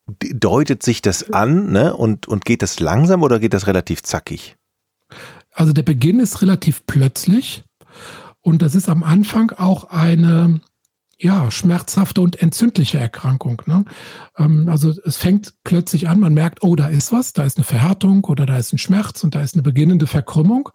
deutet 0.06 0.82
sich 0.82 1.00
das 1.00 1.32
an, 1.32 1.72
ne? 1.72 1.96
Und 1.96 2.28
und 2.28 2.44
geht 2.44 2.60
das 2.60 2.80
langsam 2.80 3.22
oder 3.22 3.38
geht 3.38 3.54
das 3.54 3.66
relativ 3.66 4.02
zackig? 4.02 4.56
Also 5.52 5.72
der 5.72 5.82
Beginn 5.82 6.20
ist 6.20 6.42
relativ 6.42 6.84
plötzlich 6.86 7.64
und 8.42 8.60
das 8.60 8.74
ist 8.74 8.90
am 8.90 9.02
Anfang 9.02 9.52
auch 9.52 9.84
eine 9.84 10.60
ja, 11.18 11.50
schmerzhafte 11.50 12.20
und 12.20 12.40
entzündliche 12.40 12.98
Erkrankung. 12.98 13.62
Ne? 13.66 13.84
Ähm, 14.36 14.68
also 14.68 14.92
es 15.04 15.16
fängt 15.16 15.54
plötzlich 15.64 16.08
an, 16.08 16.20
man 16.20 16.34
merkt, 16.34 16.62
oh, 16.62 16.76
da 16.76 16.88
ist 16.88 17.12
was, 17.12 17.32
da 17.32 17.44
ist 17.44 17.56
eine 17.56 17.64
Verhärtung 17.64 18.24
oder 18.24 18.46
da 18.46 18.56
ist 18.56 18.72
ein 18.72 18.78
Schmerz 18.78 19.24
und 19.24 19.34
da 19.34 19.40
ist 19.40 19.54
eine 19.54 19.62
beginnende 19.62 20.06
Verkrümmung. 20.06 20.70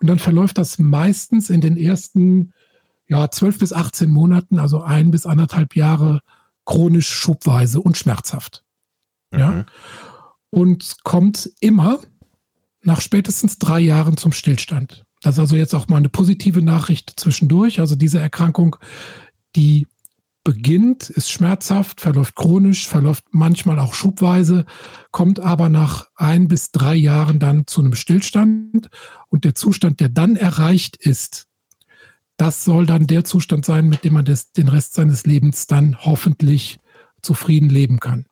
Und 0.00 0.06
dann 0.08 0.18
verläuft 0.18 0.58
das 0.58 0.78
meistens 0.78 1.50
in 1.50 1.60
den 1.60 1.76
ersten 1.76 2.52
ja, 3.08 3.30
12 3.30 3.58
bis 3.58 3.72
18 3.72 4.10
Monaten, 4.10 4.58
also 4.58 4.82
ein 4.82 5.10
bis 5.10 5.26
anderthalb 5.26 5.76
Jahre, 5.76 6.20
chronisch 6.64 7.08
schubweise 7.08 7.80
und 7.80 7.96
schmerzhaft. 7.96 8.64
Mhm. 9.30 9.38
Ja? 9.38 9.64
Und 10.50 10.96
kommt 11.04 11.50
immer 11.60 12.00
nach 12.82 13.00
spätestens 13.00 13.58
drei 13.58 13.80
Jahren 13.80 14.16
zum 14.16 14.32
Stillstand. 14.32 15.04
Das 15.22 15.36
ist 15.36 15.38
also 15.38 15.56
jetzt 15.56 15.74
auch 15.74 15.88
mal 15.88 15.98
eine 15.98 16.08
positive 16.08 16.62
Nachricht 16.62 17.12
zwischendurch. 17.16 17.78
Also 17.80 17.94
diese 17.94 18.18
Erkrankung 18.18 18.76
die 19.56 19.86
beginnt, 20.44 21.08
ist 21.08 21.30
schmerzhaft, 21.30 22.00
verläuft 22.00 22.34
chronisch, 22.34 22.88
verläuft 22.88 23.24
manchmal 23.30 23.78
auch 23.78 23.94
schubweise, 23.94 24.64
kommt 25.12 25.38
aber 25.40 25.68
nach 25.68 26.08
ein 26.16 26.48
bis 26.48 26.72
drei 26.72 26.94
Jahren 26.96 27.38
dann 27.38 27.66
zu 27.66 27.80
einem 27.80 27.94
Stillstand. 27.94 28.88
Und 29.28 29.44
der 29.44 29.54
Zustand, 29.54 30.00
der 30.00 30.08
dann 30.08 30.36
erreicht 30.36 30.96
ist, 30.96 31.46
das 32.36 32.64
soll 32.64 32.86
dann 32.86 33.06
der 33.06 33.24
Zustand 33.24 33.64
sein, 33.64 33.88
mit 33.88 34.04
dem 34.04 34.14
man 34.14 34.24
das, 34.24 34.52
den 34.52 34.68
Rest 34.68 34.94
seines 34.94 35.26
Lebens 35.26 35.66
dann 35.68 35.96
hoffentlich 36.00 36.80
zufrieden 37.22 37.68
leben 37.68 38.00
kann. 38.00 38.26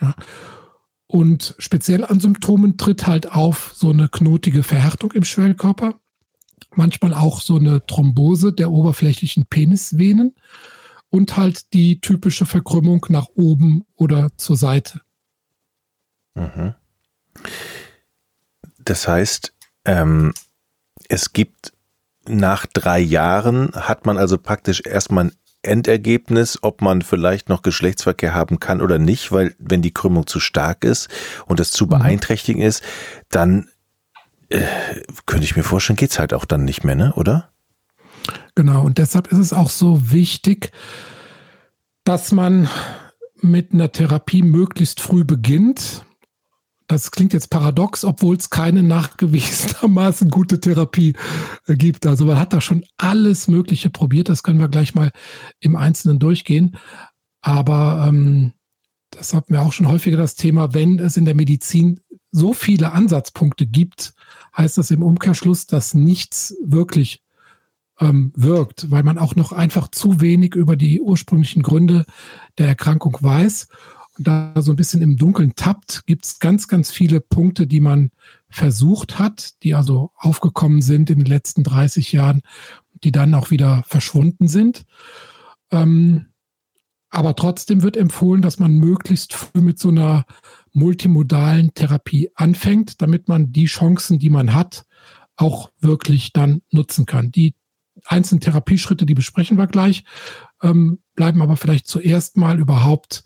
Ja. 0.00 0.14
Und 1.06 1.54
speziell 1.58 2.06
an 2.06 2.20
Symptomen 2.20 2.78
tritt 2.78 3.06
halt 3.06 3.32
auf 3.32 3.72
so 3.74 3.90
eine 3.90 4.08
knotige 4.08 4.62
Verhärtung 4.62 5.12
im 5.12 5.24
Schwellkörper 5.24 6.00
manchmal 6.76 7.14
auch 7.14 7.40
so 7.40 7.56
eine 7.56 7.84
Thrombose 7.86 8.52
der 8.52 8.70
oberflächlichen 8.70 9.46
Penisvenen 9.46 10.34
und 11.10 11.36
halt 11.36 11.72
die 11.72 12.00
typische 12.00 12.46
Verkrümmung 12.46 13.04
nach 13.08 13.28
oben 13.34 13.84
oder 13.96 14.30
zur 14.36 14.56
Seite. 14.56 15.00
Mhm. 16.34 16.74
Das 18.78 19.06
heißt, 19.06 19.54
ähm, 19.84 20.32
es 21.08 21.32
gibt 21.32 21.72
nach 22.26 22.66
drei 22.66 23.00
Jahren 23.00 23.72
hat 23.74 24.06
man 24.06 24.16
also 24.16 24.38
praktisch 24.38 24.82
erstmal 24.86 25.26
ein 25.26 25.32
Endergebnis, 25.62 26.58
ob 26.62 26.82
man 26.82 27.02
vielleicht 27.02 27.48
noch 27.48 27.62
Geschlechtsverkehr 27.62 28.34
haben 28.34 28.58
kann 28.58 28.80
oder 28.80 28.98
nicht, 28.98 29.30
weil 29.32 29.54
wenn 29.58 29.82
die 29.82 29.94
Krümmung 29.94 30.26
zu 30.26 30.40
stark 30.40 30.84
ist 30.84 31.08
und 31.46 31.60
es 31.60 31.70
zu 31.70 31.84
mhm. 31.84 31.90
beeinträchtigen 31.90 32.62
ist, 32.62 32.82
dann 33.28 33.68
äh, 34.52 35.02
könnte 35.26 35.44
ich 35.44 35.56
mir 35.56 35.62
vorstellen, 35.62 35.96
geht 35.96 36.10
es 36.10 36.18
halt 36.18 36.34
auch 36.34 36.44
dann 36.44 36.64
nicht 36.64 36.84
mehr, 36.84 36.94
ne? 36.94 37.12
oder? 37.14 37.50
Genau, 38.54 38.84
und 38.84 38.98
deshalb 38.98 39.28
ist 39.32 39.38
es 39.38 39.52
auch 39.52 39.70
so 39.70 40.12
wichtig, 40.12 40.72
dass 42.04 42.32
man 42.32 42.68
mit 43.40 43.72
einer 43.72 43.90
Therapie 43.90 44.42
möglichst 44.42 45.00
früh 45.00 45.24
beginnt. 45.24 46.04
Das 46.86 47.10
klingt 47.10 47.32
jetzt 47.32 47.48
paradox, 47.48 48.04
obwohl 48.04 48.36
es 48.36 48.50
keine 48.50 48.82
nachgewiesenermaßen 48.82 50.30
gute 50.30 50.60
Therapie 50.60 51.14
äh, 51.66 51.74
gibt. 51.74 52.06
Also 52.06 52.26
man 52.26 52.38
hat 52.38 52.52
da 52.52 52.60
schon 52.60 52.84
alles 52.98 53.48
Mögliche 53.48 53.88
probiert. 53.88 54.28
Das 54.28 54.42
können 54.42 54.60
wir 54.60 54.68
gleich 54.68 54.94
mal 54.94 55.10
im 55.60 55.76
Einzelnen 55.76 56.18
durchgehen. 56.18 56.76
Aber 57.40 58.04
ähm, 58.06 58.52
das 59.10 59.32
hatten 59.34 59.54
wir 59.54 59.62
auch 59.62 59.72
schon 59.72 59.88
häufiger 59.88 60.16
das 60.16 60.34
Thema, 60.34 60.74
wenn 60.74 60.98
es 60.98 61.16
in 61.16 61.24
der 61.24 61.34
Medizin 61.34 62.00
so 62.30 62.54
viele 62.54 62.92
Ansatzpunkte 62.92 63.66
gibt, 63.66 64.14
heißt 64.56 64.78
das 64.78 64.90
im 64.90 65.02
Umkehrschluss, 65.02 65.66
dass 65.66 65.94
nichts 65.94 66.54
wirklich 66.62 67.22
ähm, 68.00 68.32
wirkt, 68.34 68.90
weil 68.90 69.02
man 69.02 69.18
auch 69.18 69.36
noch 69.36 69.52
einfach 69.52 69.88
zu 69.88 70.20
wenig 70.20 70.54
über 70.54 70.76
die 70.76 71.00
ursprünglichen 71.00 71.62
Gründe 71.62 72.04
der 72.58 72.68
Erkrankung 72.68 73.16
weiß. 73.20 73.68
Und 74.18 74.26
da 74.26 74.52
so 74.58 74.72
ein 74.72 74.76
bisschen 74.76 75.00
im 75.00 75.16
Dunkeln 75.16 75.54
tappt, 75.54 76.04
gibt 76.06 76.24
es 76.26 76.38
ganz, 76.38 76.68
ganz 76.68 76.90
viele 76.90 77.20
Punkte, 77.20 77.66
die 77.66 77.80
man 77.80 78.10
versucht 78.50 79.18
hat, 79.18 79.62
die 79.62 79.74
also 79.74 80.10
aufgekommen 80.16 80.82
sind 80.82 81.08
in 81.08 81.18
den 81.18 81.26
letzten 81.26 81.62
30 81.62 82.12
Jahren, 82.12 82.42
die 83.04 83.12
dann 83.12 83.34
auch 83.34 83.50
wieder 83.50 83.84
verschwunden 83.86 84.48
sind. 84.48 84.84
Ähm, 85.70 86.26
aber 87.08 87.36
trotzdem 87.36 87.82
wird 87.82 87.96
empfohlen, 87.96 88.42
dass 88.42 88.58
man 88.58 88.74
möglichst 88.74 89.34
früh 89.34 89.60
mit 89.60 89.78
so 89.78 89.88
einer 89.88 90.24
multimodalen 90.72 91.74
Therapie 91.74 92.30
anfängt, 92.34 93.02
damit 93.02 93.28
man 93.28 93.52
die 93.52 93.66
Chancen, 93.66 94.18
die 94.18 94.30
man 94.30 94.54
hat, 94.54 94.84
auch 95.36 95.70
wirklich 95.80 96.32
dann 96.32 96.62
nutzen 96.70 97.06
kann. 97.06 97.30
Die 97.30 97.54
einzelnen 98.06 98.40
Therapieschritte, 98.40 99.06
die 99.06 99.14
besprechen 99.14 99.58
wir 99.58 99.66
gleich, 99.66 100.04
ähm, 100.62 101.00
bleiben 101.14 101.42
aber 101.42 101.56
vielleicht 101.56 101.86
zuerst 101.86 102.36
mal 102.36 102.58
überhaupt 102.58 103.24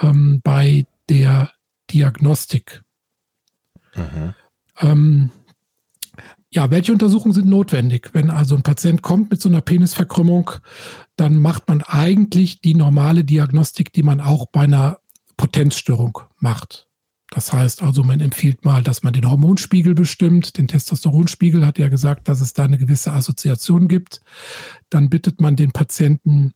ähm, 0.00 0.40
bei 0.42 0.86
der 1.08 1.50
Diagnostik. 1.90 2.82
Mhm. 3.94 4.34
Ähm, 4.80 5.30
ja, 6.50 6.70
welche 6.70 6.92
Untersuchungen 6.92 7.34
sind 7.34 7.48
notwendig? 7.48 8.10
Wenn 8.14 8.30
also 8.30 8.56
ein 8.56 8.62
Patient 8.62 9.02
kommt 9.02 9.30
mit 9.30 9.42
so 9.42 9.48
einer 9.48 9.60
Penisverkrümmung, 9.60 10.52
dann 11.16 11.38
macht 11.38 11.68
man 11.68 11.82
eigentlich 11.82 12.60
die 12.60 12.74
normale 12.74 13.24
Diagnostik, 13.24 13.92
die 13.92 14.02
man 14.02 14.20
auch 14.20 14.46
bei 14.46 14.62
einer 14.62 14.98
Potenzstörung 15.38 16.18
macht. 16.38 16.86
Das 17.30 17.52
heißt 17.52 17.82
also, 17.82 18.02
man 18.02 18.20
empfiehlt 18.20 18.64
mal, 18.64 18.82
dass 18.82 19.02
man 19.02 19.12
den 19.12 19.30
Hormonspiegel 19.30 19.94
bestimmt. 19.94 20.58
Den 20.58 20.68
Testosteronspiegel 20.68 21.64
hat 21.64 21.78
ja 21.78 21.88
gesagt, 21.88 22.28
dass 22.28 22.40
es 22.40 22.52
da 22.52 22.64
eine 22.64 22.78
gewisse 22.78 23.12
Assoziation 23.12 23.88
gibt. 23.88 24.20
Dann 24.90 25.08
bittet 25.08 25.40
man 25.40 25.56
den 25.56 25.72
Patienten, 25.72 26.52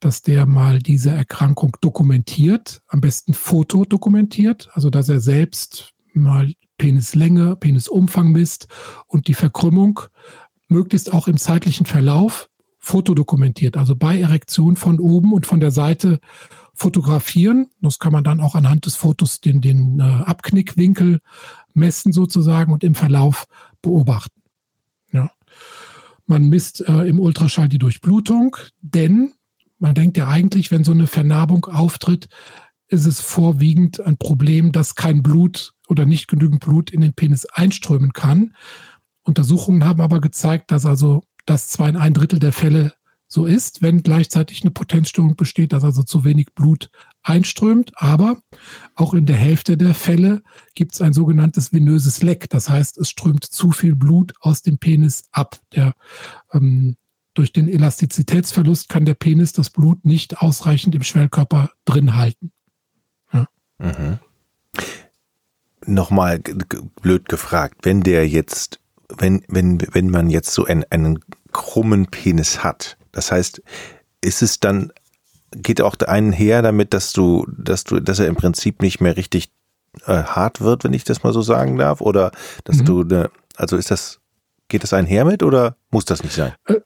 dass 0.00 0.22
der 0.22 0.46
mal 0.46 0.78
diese 0.78 1.10
Erkrankung 1.10 1.76
dokumentiert, 1.80 2.82
am 2.88 3.00
besten 3.00 3.34
Foto 3.34 3.84
dokumentiert, 3.84 4.68
also 4.72 4.90
dass 4.90 5.08
er 5.08 5.20
selbst 5.20 5.92
mal 6.12 6.52
Penislänge, 6.78 7.56
Penisumfang 7.56 8.32
misst 8.32 8.68
und 9.06 9.28
die 9.28 9.34
Verkrümmung 9.34 10.00
möglichst 10.68 11.12
auch 11.12 11.28
im 11.28 11.38
zeitlichen 11.38 11.86
Verlauf 11.86 12.48
fotodokumentiert, 12.78 13.76
also 13.76 13.96
bei 13.96 14.20
Erektion 14.20 14.76
von 14.76 15.00
oben 15.00 15.32
und 15.32 15.46
von 15.46 15.60
der 15.60 15.70
Seite 15.72 16.20
fotografieren. 16.76 17.70
Das 17.80 17.98
kann 17.98 18.12
man 18.12 18.24
dann 18.24 18.40
auch 18.40 18.54
anhand 18.54 18.86
des 18.86 18.96
Fotos 18.96 19.40
den, 19.40 19.60
den 19.60 20.00
äh, 20.00 20.02
Abknickwinkel 20.02 21.20
messen 21.74 22.12
sozusagen 22.12 22.72
und 22.72 22.84
im 22.84 22.94
Verlauf 22.94 23.46
beobachten. 23.82 24.42
Ja. 25.12 25.30
Man 26.26 26.48
misst 26.48 26.86
äh, 26.86 27.04
im 27.04 27.18
Ultraschall 27.18 27.68
die 27.68 27.78
Durchblutung, 27.78 28.56
denn 28.80 29.32
man 29.78 29.94
denkt 29.94 30.16
ja 30.16 30.28
eigentlich, 30.28 30.70
wenn 30.70 30.84
so 30.84 30.92
eine 30.92 31.06
Vernarbung 31.06 31.66
auftritt, 31.66 32.28
ist 32.88 33.06
es 33.06 33.20
vorwiegend 33.20 34.00
ein 34.00 34.16
Problem, 34.16 34.72
dass 34.72 34.94
kein 34.94 35.22
Blut 35.22 35.72
oder 35.88 36.06
nicht 36.06 36.28
genügend 36.28 36.60
Blut 36.60 36.90
in 36.90 37.00
den 37.00 37.14
Penis 37.14 37.46
einströmen 37.46 38.12
kann. 38.12 38.54
Untersuchungen 39.22 39.84
haben 39.84 40.00
aber 40.00 40.20
gezeigt, 40.20 40.70
dass 40.70 40.86
also 40.86 41.22
das 41.46 41.68
zwar 41.68 41.88
in 41.88 41.96
ein 41.96 42.14
Drittel 42.14 42.38
der 42.38 42.52
Fälle 42.52 42.92
so 43.28 43.44
ist, 43.46 43.82
wenn 43.82 44.02
gleichzeitig 44.02 44.62
eine 44.62 44.70
Potenzstörung 44.70 45.36
besteht, 45.36 45.72
dass 45.72 45.84
also 45.84 46.02
zu 46.02 46.24
wenig 46.24 46.54
Blut 46.54 46.90
einströmt. 47.22 47.92
Aber 47.96 48.40
auch 48.94 49.14
in 49.14 49.26
der 49.26 49.36
Hälfte 49.36 49.76
der 49.76 49.94
Fälle 49.94 50.42
gibt 50.74 50.94
es 50.94 51.00
ein 51.00 51.12
sogenanntes 51.12 51.72
venöses 51.72 52.22
Leck. 52.22 52.48
Das 52.50 52.68
heißt, 52.68 52.98
es 52.98 53.10
strömt 53.10 53.44
zu 53.44 53.72
viel 53.72 53.96
Blut 53.96 54.32
aus 54.40 54.62
dem 54.62 54.78
Penis 54.78 55.24
ab. 55.32 55.58
Der, 55.74 55.94
ähm, 56.52 56.96
durch 57.34 57.52
den 57.52 57.68
Elastizitätsverlust 57.68 58.88
kann 58.88 59.04
der 59.04 59.14
Penis 59.14 59.52
das 59.52 59.70
Blut 59.70 60.04
nicht 60.04 60.38
ausreichend 60.38 60.94
im 60.94 61.02
Schwellkörper 61.02 61.70
drin 61.84 62.16
halten. 62.16 62.52
Ja. 63.32 63.48
Mhm. 63.78 64.18
Nochmal 65.84 66.40
blöd 67.02 67.28
gefragt, 67.28 67.80
wenn 67.82 68.02
der 68.02 68.26
jetzt, 68.28 68.80
wenn, 69.18 69.42
wenn, 69.48 69.82
wenn 69.92 70.10
man 70.10 70.30
jetzt 70.30 70.52
so 70.52 70.64
einen, 70.64 70.84
einen 70.90 71.18
krummen 71.52 72.06
Penis 72.06 72.64
hat, 72.64 72.96
das 73.16 73.32
heißt, 73.32 73.62
ist 74.20 74.42
es 74.42 74.60
dann, 74.60 74.92
geht 75.50 75.80
auch 75.80 75.94
der 75.94 76.10
einen 76.10 76.32
her 76.32 76.60
damit, 76.60 76.92
dass 76.92 77.14
du, 77.14 77.46
dass 77.56 77.84
du, 77.84 77.98
dass 77.98 78.18
er 78.18 78.26
im 78.26 78.36
Prinzip 78.36 78.82
nicht 78.82 79.00
mehr 79.00 79.16
richtig 79.16 79.48
äh, 80.04 80.22
hart 80.22 80.60
wird, 80.60 80.84
wenn 80.84 80.92
ich 80.92 81.04
das 81.04 81.22
mal 81.22 81.32
so 81.32 81.40
sagen 81.40 81.78
darf? 81.78 82.02
Oder 82.02 82.30
dass 82.64 82.76
mhm. 82.78 82.84
du 82.84 83.00
eine, 83.00 83.30
also 83.56 83.78
ist 83.78 83.90
das, 83.90 84.20
geht 84.68 84.82
das 84.82 84.92
einher 84.92 85.24
mit 85.24 85.42
oder 85.42 85.76
muss 85.90 86.04
das 86.04 86.22
nicht 86.22 86.34
sein? 86.34 86.52
Äh, 86.66 86.80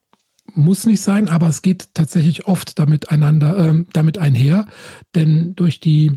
muss 0.55 0.87
nicht 0.87 1.01
sein, 1.01 1.29
aber 1.29 1.49
es 1.49 1.63
geht 1.63 1.95
tatsächlich 1.95 2.47
oft 2.47 2.79
damit 2.79 3.11
einander, 3.11 3.59
äh, 3.59 3.85
damit 3.93 4.19
einher, 4.19 4.67
denn 5.17 5.57
durch 5.57 5.81
die 5.81 6.17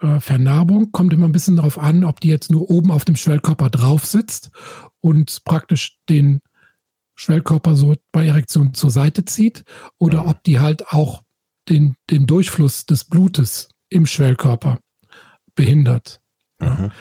äh, 0.00 0.18
Vernarbung 0.18 0.90
kommt 0.90 1.12
immer 1.12 1.26
ein 1.26 1.32
bisschen 1.32 1.56
darauf 1.56 1.78
an, 1.78 2.02
ob 2.02 2.18
die 2.18 2.28
jetzt 2.28 2.50
nur 2.50 2.68
oben 2.70 2.90
auf 2.90 3.04
dem 3.04 3.14
Schwellkörper 3.14 3.70
drauf 3.70 4.04
sitzt 4.04 4.50
und 5.00 5.44
praktisch 5.44 5.98
den 6.08 6.40
Schwellkörper 7.18 7.74
so 7.74 7.96
bei 8.12 8.26
Erektion 8.26 8.74
zur 8.74 8.92
Seite 8.92 9.24
zieht 9.24 9.64
oder 9.98 10.26
ob 10.26 10.44
die 10.44 10.60
halt 10.60 10.88
auch 10.88 11.24
den, 11.68 11.96
den 12.10 12.26
Durchfluss 12.26 12.86
des 12.86 13.04
Blutes 13.04 13.70
im 13.88 14.06
Schwellkörper 14.06 14.78
behindert. 15.56 16.20
Mhm. 16.60 16.92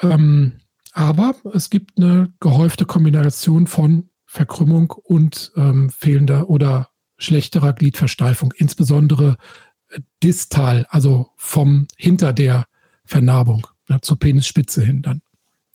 Ähm, 0.00 0.52
aber 0.92 1.34
es 1.52 1.68
gibt 1.68 1.98
eine 1.98 2.32
gehäufte 2.40 2.86
Kombination 2.86 3.66
von 3.66 4.08
Verkrümmung 4.24 4.90
und 4.90 5.52
ähm, 5.54 5.90
fehlender 5.90 6.48
oder 6.48 6.88
schlechterer 7.18 7.74
Gliedversteifung, 7.74 8.54
insbesondere 8.56 9.36
äh, 9.88 10.00
distal, 10.22 10.86
also 10.88 11.28
vom 11.36 11.86
hinter 11.98 12.32
der 12.32 12.64
Vernarbung 13.04 13.66
ja, 13.86 14.00
zur 14.00 14.18
Penisspitze 14.18 14.82
hin 14.82 15.02
dann. 15.02 15.20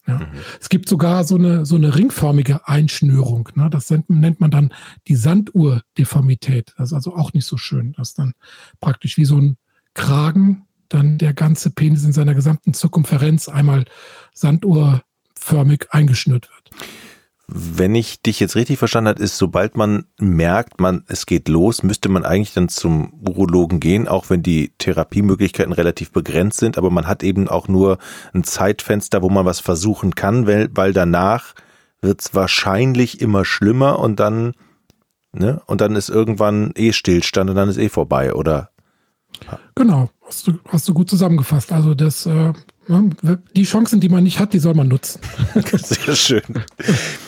Ja. 0.07 0.19
Mhm. 0.19 0.27
Es 0.59 0.69
gibt 0.69 0.87
sogar 0.87 1.23
so 1.23 1.35
eine, 1.35 1.65
so 1.65 1.75
eine 1.75 1.95
ringförmige 1.95 2.67
Einschnürung. 2.67 3.49
Ne? 3.55 3.69
Das 3.69 3.89
nennt 3.89 4.39
man 4.39 4.51
dann 4.51 4.73
die 5.07 5.15
Sanduhrdeformität. 5.15 6.73
Das 6.77 6.89
ist 6.89 6.93
also 6.93 7.15
auch 7.15 7.33
nicht 7.33 7.45
so 7.45 7.57
schön. 7.57 7.93
Das 7.97 8.09
ist 8.09 8.19
dann 8.19 8.33
praktisch 8.79 9.17
wie 9.17 9.25
so 9.25 9.37
ein 9.37 9.57
Kragen, 9.93 10.67
dann 10.89 11.17
der 11.17 11.33
ganze 11.33 11.71
Penis 11.71 12.03
in 12.03 12.13
seiner 12.13 12.35
gesamten 12.35 12.73
Zirkumferenz 12.73 13.49
einmal 13.49 13.85
sanduhrförmig 14.33 15.87
eingeschnürt 15.89 16.49
wird. 16.49 16.85
Wenn 17.47 17.93
ich 17.93 18.21
dich 18.21 18.39
jetzt 18.39 18.55
richtig 18.55 18.79
verstanden 18.79 19.09
habe, 19.09 19.23
ist, 19.23 19.37
sobald 19.37 19.77
man 19.77 20.05
merkt, 20.19 20.79
man, 20.79 21.03
es 21.07 21.27
geht 21.27 21.47
los, 21.47 21.83
müsste 21.83 22.09
man 22.09 22.25
eigentlich 22.25 22.53
dann 22.53 22.69
zum 22.69 23.13
Urologen 23.27 23.79
gehen, 23.79 24.07
auch 24.07 24.29
wenn 24.29 24.41
die 24.41 24.73
Therapiemöglichkeiten 24.79 25.73
relativ 25.73 26.11
begrenzt 26.11 26.59
sind, 26.59 26.77
aber 26.77 26.89
man 26.89 27.05
hat 27.07 27.21
eben 27.21 27.47
auch 27.47 27.67
nur 27.67 27.99
ein 28.33 28.43
Zeitfenster, 28.43 29.21
wo 29.21 29.29
man 29.29 29.45
was 29.45 29.59
versuchen 29.59 30.15
kann, 30.15 30.47
weil, 30.47 30.69
weil 30.73 30.91
danach 30.91 31.53
wird 32.01 32.21
es 32.21 32.33
wahrscheinlich 32.33 33.21
immer 33.21 33.45
schlimmer 33.45 33.99
und 33.99 34.19
dann, 34.19 34.53
ne, 35.31 35.61
und 35.67 35.81
dann 35.81 35.95
ist 35.95 36.09
irgendwann 36.09 36.71
eh 36.75 36.93
Stillstand 36.93 37.49
und 37.51 37.55
dann 37.55 37.69
ist 37.69 37.77
eh 37.77 37.89
vorbei, 37.89 38.33
oder? 38.33 38.71
Genau, 39.75 40.09
hast 40.25 40.47
du, 40.47 40.53
hast 40.67 40.87
du 40.87 40.93
gut 40.93 41.09
zusammengefasst. 41.09 41.71
Also 41.71 41.93
das 41.93 42.25
äh, 42.25 42.53
die 42.87 43.63
Chancen, 43.63 43.99
die 43.99 44.09
man 44.09 44.23
nicht 44.23 44.39
hat, 44.39 44.53
die 44.53 44.59
soll 44.59 44.75
man 44.75 44.87
nutzen. 44.87 45.19
Sehr 45.75 46.15
schön. 46.15 46.41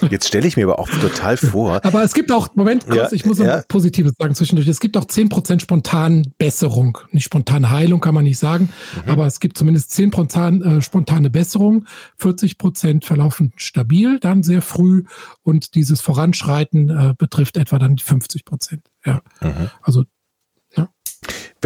Jetzt 0.09 0.27
stelle 0.27 0.47
ich 0.47 0.55
mir 0.55 0.65
aber 0.65 0.79
auch 0.79 0.89
total 0.89 1.37
vor. 1.37 1.83
Aber 1.83 2.03
es 2.03 2.13
gibt 2.13 2.31
auch, 2.31 2.49
Moment, 2.55 2.85
kurz, 2.85 2.95
ja, 2.95 3.11
ich 3.11 3.25
muss 3.25 3.39
noch 3.39 3.45
ja. 3.45 3.63
Positives 3.67 4.13
sagen 4.19 4.35
zwischendurch. 4.35 4.67
Es 4.67 4.79
gibt 4.79 4.97
auch 4.97 5.05
10% 5.05 5.59
spontan 5.59 6.33
Besserung. 6.37 6.99
Nicht 7.11 7.25
spontane 7.25 7.71
Heilung 7.71 8.01
kann 8.01 8.13
man 8.13 8.23
nicht 8.23 8.37
sagen, 8.37 8.69
mhm. 9.05 9.11
aber 9.11 9.25
es 9.25 9.39
gibt 9.39 9.57
zumindest 9.57 9.91
10% 9.91 10.11
spontan, 10.11 10.61
äh, 10.61 10.81
spontane 10.81 11.29
Besserung. 11.29 11.85
40% 12.21 13.03
verlaufen 13.03 13.51
stabil, 13.55 14.19
dann 14.19 14.43
sehr 14.43 14.61
früh 14.61 15.05
und 15.41 15.75
dieses 15.75 16.01
Voranschreiten 16.01 16.89
äh, 16.89 17.13
betrifft 17.17 17.57
etwa 17.57 17.79
dann 17.79 17.95
die 17.95 18.03
50%. 18.03 18.79
Ja. 19.05 19.21
Mhm. 19.41 19.69
Also 19.81 20.03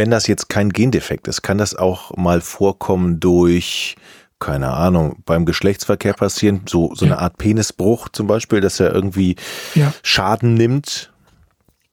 wenn 0.02 0.10
das 0.10 0.26
jetzt 0.26 0.50
kein 0.50 0.72
Gendefekt 0.72 1.28
ist, 1.28 1.44
kann 1.44 1.60
das 1.60 1.76
auch 1.76 2.18
mal 2.18 2.42
vorkommen 2.42 3.20
durch, 3.20 3.96
keine 4.40 4.74
Ahnung, 4.74 5.22
beim 5.28 5.46
Geschlechtsverkehr 5.46 6.14
passieren, 6.14 6.62
so, 6.68 6.96
so 6.96 7.06
eine 7.06 7.20
Art 7.20 7.38
Penisbruch 7.38 8.10
zum 8.10 8.26
Beispiel, 8.26 8.62
dass 8.62 8.80
er 8.80 8.96
irgendwie 8.96 9.36
ja. 9.76 9.94
Schaden 10.02 10.56
nimmt? 10.56 11.14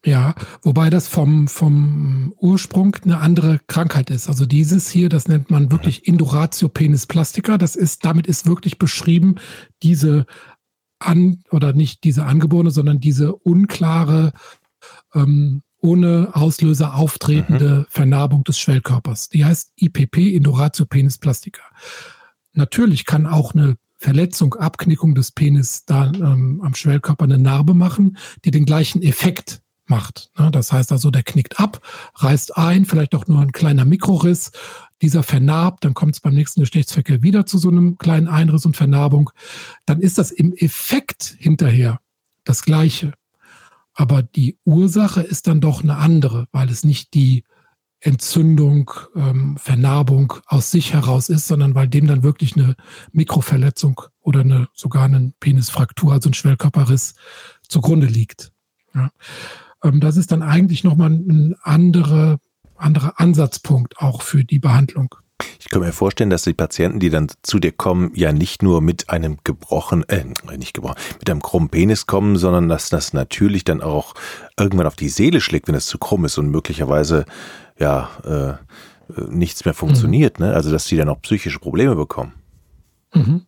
Ja, 0.06 0.34
wobei 0.62 0.88
das 0.88 1.06
vom, 1.06 1.48
vom 1.48 2.32
Ursprung 2.38 2.96
eine 3.04 3.18
andere 3.18 3.60
Krankheit 3.66 4.08
ist. 4.08 4.26
Also 4.26 4.46
dieses 4.46 4.88
hier, 4.88 5.10
das 5.10 5.28
nennt 5.28 5.50
man 5.50 5.70
wirklich 5.70 5.98
mhm. 5.98 6.14
Induratio 6.14 6.70
penis 6.70 7.04
plastica. 7.04 7.58
Das 7.58 7.76
ist, 7.76 8.06
damit 8.06 8.26
ist 8.26 8.46
wirklich 8.46 8.78
beschrieben, 8.78 9.34
diese 9.82 10.24
an, 10.98 11.42
oder 11.50 11.74
nicht 11.74 12.04
diese 12.04 12.24
angeborene, 12.24 12.70
sondern 12.70 13.00
diese 13.00 13.34
unklare 13.34 14.32
ähm, 15.14 15.60
ohne 15.80 16.30
Auslöser 16.32 16.94
auftretende 16.94 17.80
mhm. 17.80 17.86
Vernarbung 17.88 18.44
des 18.44 18.58
Schwellkörpers. 18.58 19.28
Die 19.28 19.44
heißt 19.44 19.72
IPP, 19.76 20.34
Induratio 20.34 20.86
Penis 20.86 21.18
Plastica. 21.18 21.62
Natürlich 22.52 23.06
kann 23.06 23.26
auch 23.26 23.54
eine 23.54 23.76
Verletzung, 23.98 24.54
Abknickung 24.54 25.14
des 25.14 25.32
Penis 25.32 25.84
da 25.84 26.12
ähm, 26.12 26.60
am 26.64 26.74
Schwellkörper 26.74 27.24
eine 27.24 27.38
Narbe 27.38 27.74
machen, 27.74 28.16
die 28.44 28.50
den 28.50 28.64
gleichen 28.64 29.02
Effekt 29.02 29.60
macht. 29.86 30.30
Ne? 30.38 30.50
Das 30.50 30.72
heißt 30.72 30.92
also, 30.92 31.10
der 31.10 31.22
knickt 31.22 31.58
ab, 31.58 31.80
reißt 32.14 32.56
ein, 32.56 32.84
vielleicht 32.84 33.14
auch 33.14 33.26
nur 33.26 33.40
ein 33.40 33.52
kleiner 33.52 33.84
Mikroriss. 33.84 34.52
Dieser 35.02 35.22
vernarbt, 35.22 35.84
dann 35.84 35.94
kommt 35.94 36.14
es 36.14 36.20
beim 36.20 36.34
nächsten 36.34 36.60
Geschlechtsverkehr 36.60 37.22
wieder 37.22 37.46
zu 37.46 37.58
so 37.58 37.70
einem 37.70 37.98
kleinen 37.98 38.28
Einriss 38.28 38.66
und 38.66 38.76
Vernarbung. 38.76 39.30
Dann 39.86 40.00
ist 40.00 40.18
das 40.18 40.30
im 40.30 40.54
Effekt 40.54 41.36
hinterher 41.38 42.00
das 42.44 42.62
Gleiche. 42.62 43.12
Aber 43.98 44.22
die 44.22 44.56
Ursache 44.64 45.22
ist 45.22 45.48
dann 45.48 45.60
doch 45.60 45.82
eine 45.82 45.96
andere, 45.96 46.46
weil 46.52 46.70
es 46.70 46.84
nicht 46.84 47.14
die 47.14 47.42
Entzündung, 47.98 48.92
ähm, 49.16 49.56
Vernarbung 49.56 50.34
aus 50.46 50.70
sich 50.70 50.92
heraus 50.92 51.28
ist, 51.28 51.48
sondern 51.48 51.74
weil 51.74 51.88
dem 51.88 52.06
dann 52.06 52.22
wirklich 52.22 52.54
eine 52.56 52.76
Mikroverletzung 53.10 54.00
oder 54.20 54.42
eine, 54.42 54.68
sogar 54.72 55.06
eine 55.06 55.32
Penisfraktur, 55.40 56.12
also 56.12 56.30
ein 56.30 56.34
Schwellkörperriss 56.34 57.16
zugrunde 57.66 58.06
liegt. 58.06 58.52
Ja. 58.94 59.10
Ähm, 59.82 59.98
das 59.98 60.16
ist 60.16 60.30
dann 60.30 60.44
eigentlich 60.44 60.84
nochmal 60.84 61.10
ein 61.10 61.56
andere, 61.62 62.38
anderer 62.76 63.18
Ansatzpunkt 63.18 63.98
auch 63.98 64.22
für 64.22 64.44
die 64.44 64.60
Behandlung. 64.60 65.16
Ich 65.60 65.68
kann 65.68 65.82
mir 65.82 65.92
vorstellen, 65.92 66.30
dass 66.30 66.42
die 66.42 66.54
Patienten, 66.54 66.98
die 66.98 67.10
dann 67.10 67.28
zu 67.42 67.58
dir 67.58 67.72
kommen, 67.72 68.10
ja 68.14 68.32
nicht 68.32 68.62
nur 68.62 68.80
mit 68.80 69.10
einem 69.10 69.38
gebrochen, 69.44 70.08
äh, 70.08 70.24
nicht 70.56 70.74
gebrochen, 70.74 70.96
mit 71.18 71.30
einem 71.30 71.42
krummen 71.42 71.68
Penis 71.68 72.06
kommen, 72.06 72.36
sondern 72.36 72.68
dass 72.68 72.88
das 72.88 73.12
natürlich 73.12 73.64
dann 73.64 73.82
auch 73.82 74.14
irgendwann 74.58 74.86
auf 74.86 74.96
die 74.96 75.08
Seele 75.08 75.40
schlägt, 75.40 75.68
wenn 75.68 75.74
es 75.74 75.86
zu 75.86 75.98
krumm 75.98 76.24
ist 76.24 76.38
und 76.38 76.50
möglicherweise 76.50 77.24
ja 77.78 78.08
äh, 78.24 79.22
nichts 79.30 79.64
mehr 79.64 79.74
funktioniert. 79.74 80.40
Mhm. 80.40 80.46
Ne? 80.46 80.54
Also 80.54 80.70
dass 80.70 80.86
die 80.86 80.96
dann 80.96 81.08
auch 81.08 81.20
psychische 81.22 81.58
Probleme 81.58 81.94
bekommen. 81.94 82.32
Mhm. 83.14 83.42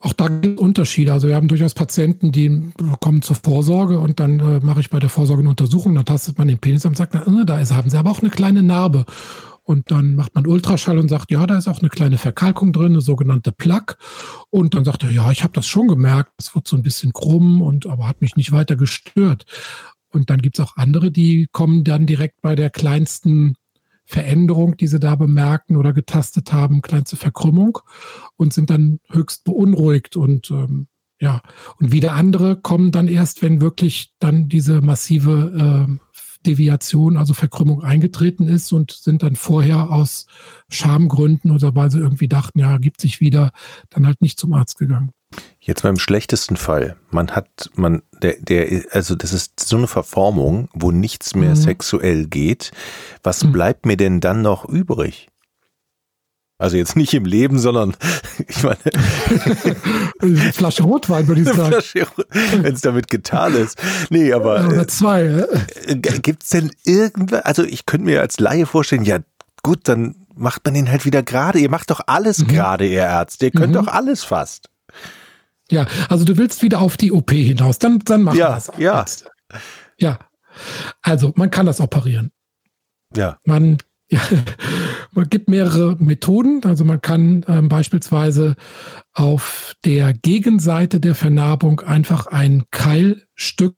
Auch 0.00 0.12
da 0.12 0.28
gibt 0.28 0.60
es 0.60 0.62
Unterschiede. 0.62 1.12
Also 1.12 1.26
wir 1.26 1.34
haben 1.34 1.48
durchaus 1.48 1.74
Patienten, 1.74 2.30
die 2.30 2.72
kommen 3.00 3.20
zur 3.20 3.34
Vorsorge 3.34 3.98
und 3.98 4.20
dann 4.20 4.38
äh, 4.38 4.60
mache 4.64 4.80
ich 4.80 4.90
bei 4.90 5.00
der 5.00 5.08
Vorsorge 5.08 5.42
eine 5.42 5.50
Untersuchung, 5.50 5.94
dann 5.96 6.04
tastet 6.04 6.38
man 6.38 6.46
den 6.46 6.58
Penis 6.58 6.84
und 6.84 6.96
sagt, 6.96 7.14
na, 7.14 7.42
äh, 7.42 7.44
da 7.44 7.58
ist, 7.58 7.72
haben 7.72 7.90
sie 7.90 7.98
aber 7.98 8.10
auch 8.10 8.20
eine 8.20 8.30
kleine 8.30 8.62
Narbe. 8.62 9.06
Und 9.68 9.90
dann 9.90 10.14
macht 10.14 10.34
man 10.34 10.46
Ultraschall 10.46 10.96
und 10.96 11.08
sagt, 11.08 11.30
ja, 11.30 11.46
da 11.46 11.58
ist 11.58 11.68
auch 11.68 11.80
eine 11.80 11.90
kleine 11.90 12.16
Verkalkung 12.16 12.72
drin, 12.72 12.92
eine 12.92 13.02
sogenannte 13.02 13.52
Plaque. 13.52 13.98
Und 14.48 14.72
dann 14.72 14.86
sagt 14.86 15.02
er, 15.02 15.10
ja, 15.10 15.30
ich 15.30 15.42
habe 15.42 15.52
das 15.52 15.66
schon 15.66 15.88
gemerkt, 15.88 16.32
es 16.38 16.54
wird 16.54 16.66
so 16.66 16.74
ein 16.74 16.82
bisschen 16.82 17.12
krumm 17.12 17.60
und 17.60 17.86
aber 17.86 18.08
hat 18.08 18.22
mich 18.22 18.34
nicht 18.34 18.50
weiter 18.50 18.76
gestört. 18.76 19.44
Und 20.08 20.30
dann 20.30 20.40
gibt 20.40 20.58
es 20.58 20.64
auch 20.64 20.78
andere, 20.78 21.10
die 21.10 21.48
kommen 21.52 21.84
dann 21.84 22.06
direkt 22.06 22.40
bei 22.40 22.54
der 22.54 22.70
kleinsten 22.70 23.56
Veränderung, 24.06 24.78
die 24.78 24.86
sie 24.86 25.00
da 25.00 25.16
bemerken 25.16 25.76
oder 25.76 25.92
getastet 25.92 26.50
haben, 26.50 26.80
kleinste 26.80 27.18
Verkrümmung 27.18 27.78
und 28.36 28.54
sind 28.54 28.70
dann 28.70 29.00
höchst 29.10 29.44
beunruhigt 29.44 30.16
und 30.16 30.50
ähm, 30.50 30.86
ja, 31.20 31.42
und 31.78 31.92
wieder 31.92 32.12
andere 32.12 32.56
kommen 32.56 32.90
dann 32.90 33.06
erst, 33.06 33.42
wenn 33.42 33.60
wirklich 33.60 34.14
dann 34.18 34.48
diese 34.48 34.80
massive 34.80 35.88
äh, 35.90 35.98
Deviation, 36.46 37.16
also 37.16 37.34
Verkrümmung 37.34 37.82
eingetreten 37.82 38.48
ist 38.48 38.72
und 38.72 38.92
sind 38.92 39.22
dann 39.22 39.36
vorher 39.36 39.90
aus 39.90 40.26
Schamgründen 40.70 41.50
oder 41.50 41.74
weil 41.74 41.90
sie 41.90 41.98
irgendwie 41.98 42.28
dachten, 42.28 42.58
ja, 42.58 42.78
gibt 42.78 43.00
sich 43.00 43.20
wieder, 43.20 43.50
dann 43.90 44.06
halt 44.06 44.20
nicht 44.20 44.38
zum 44.38 44.52
Arzt 44.54 44.78
gegangen. 44.78 45.10
Jetzt 45.60 45.82
beim 45.82 45.98
schlechtesten 45.98 46.56
Fall, 46.56 46.96
man 47.10 47.32
hat, 47.32 47.70
man, 47.74 48.02
der, 48.22 48.36
der, 48.40 48.84
also 48.92 49.14
das 49.14 49.32
ist 49.32 49.60
so 49.60 49.76
eine 49.76 49.86
Verformung, 49.86 50.68
wo 50.72 50.90
nichts 50.90 51.34
mehr 51.34 51.50
mhm. 51.50 51.56
sexuell 51.56 52.26
geht. 52.26 52.70
Was 53.22 53.44
mhm. 53.44 53.52
bleibt 53.52 53.84
mir 53.84 53.96
denn 53.96 54.20
dann 54.20 54.40
noch 54.40 54.64
übrig? 54.64 55.28
Also 56.60 56.76
jetzt 56.76 56.96
nicht 56.96 57.14
im 57.14 57.24
Leben, 57.24 57.60
sondern 57.60 57.94
ich 58.48 58.62
meine. 58.64 58.78
Eine 60.20 60.52
Flasche 60.52 60.82
Rotwein, 60.82 61.28
würde 61.28 61.42
ich 61.42 61.48
sagen. 61.48 61.76
Wenn 62.62 62.74
es 62.74 62.80
damit 62.80 63.08
getan 63.08 63.54
ist. 63.54 63.80
Nee, 64.10 64.32
aber. 64.32 64.66
Oder 64.66 64.82
äh, 64.82 64.86
zwei. 64.88 65.22
Äh, 65.22 65.94
Gibt's 65.96 66.50
denn 66.50 66.72
irgendwas? 66.84 67.44
Also 67.44 67.62
ich 67.62 67.86
könnte 67.86 68.06
mir 68.06 68.20
als 68.20 68.40
Laie 68.40 68.66
vorstellen, 68.66 69.04
ja 69.04 69.20
gut, 69.62 69.80
dann 69.84 70.26
macht 70.34 70.64
man 70.64 70.74
ihn 70.74 70.90
halt 70.90 71.04
wieder 71.04 71.22
gerade. 71.22 71.60
Ihr 71.60 71.70
macht 71.70 71.90
doch 71.90 72.00
alles 72.06 72.38
mhm. 72.38 72.48
gerade, 72.48 72.86
ihr 72.86 73.02
Ärzte. 73.02 73.46
Ihr 73.46 73.52
könnt 73.52 73.74
mhm. 73.74 73.84
doch 73.84 73.86
alles 73.86 74.24
fast. 74.24 74.68
Ja, 75.70 75.86
also 76.08 76.24
du 76.24 76.36
willst 76.38 76.62
wieder 76.62 76.80
auf 76.80 76.96
die 76.96 77.12
OP 77.12 77.30
hinaus. 77.30 77.78
Dann, 77.78 78.00
dann 78.00 78.22
mach 78.22 78.34
ja, 78.34 78.54
das. 78.54 78.72
Ja. 78.78 79.04
Ja. 79.98 80.18
Also 81.02 81.32
man 81.36 81.50
kann 81.50 81.66
das 81.66 81.80
operieren. 81.80 82.32
Ja. 83.14 83.38
Man 83.44 83.78
Ja, 84.10 84.20
man 85.12 85.28
gibt 85.28 85.48
mehrere 85.48 85.96
Methoden. 85.96 86.62
Also 86.64 86.84
man 86.84 87.00
kann 87.00 87.44
ähm, 87.48 87.68
beispielsweise 87.68 88.56
auf 89.12 89.74
der 89.84 90.14
Gegenseite 90.14 91.00
der 91.00 91.14
Vernarbung 91.14 91.80
einfach 91.80 92.26
ein 92.26 92.64
Keilstück 92.70 93.76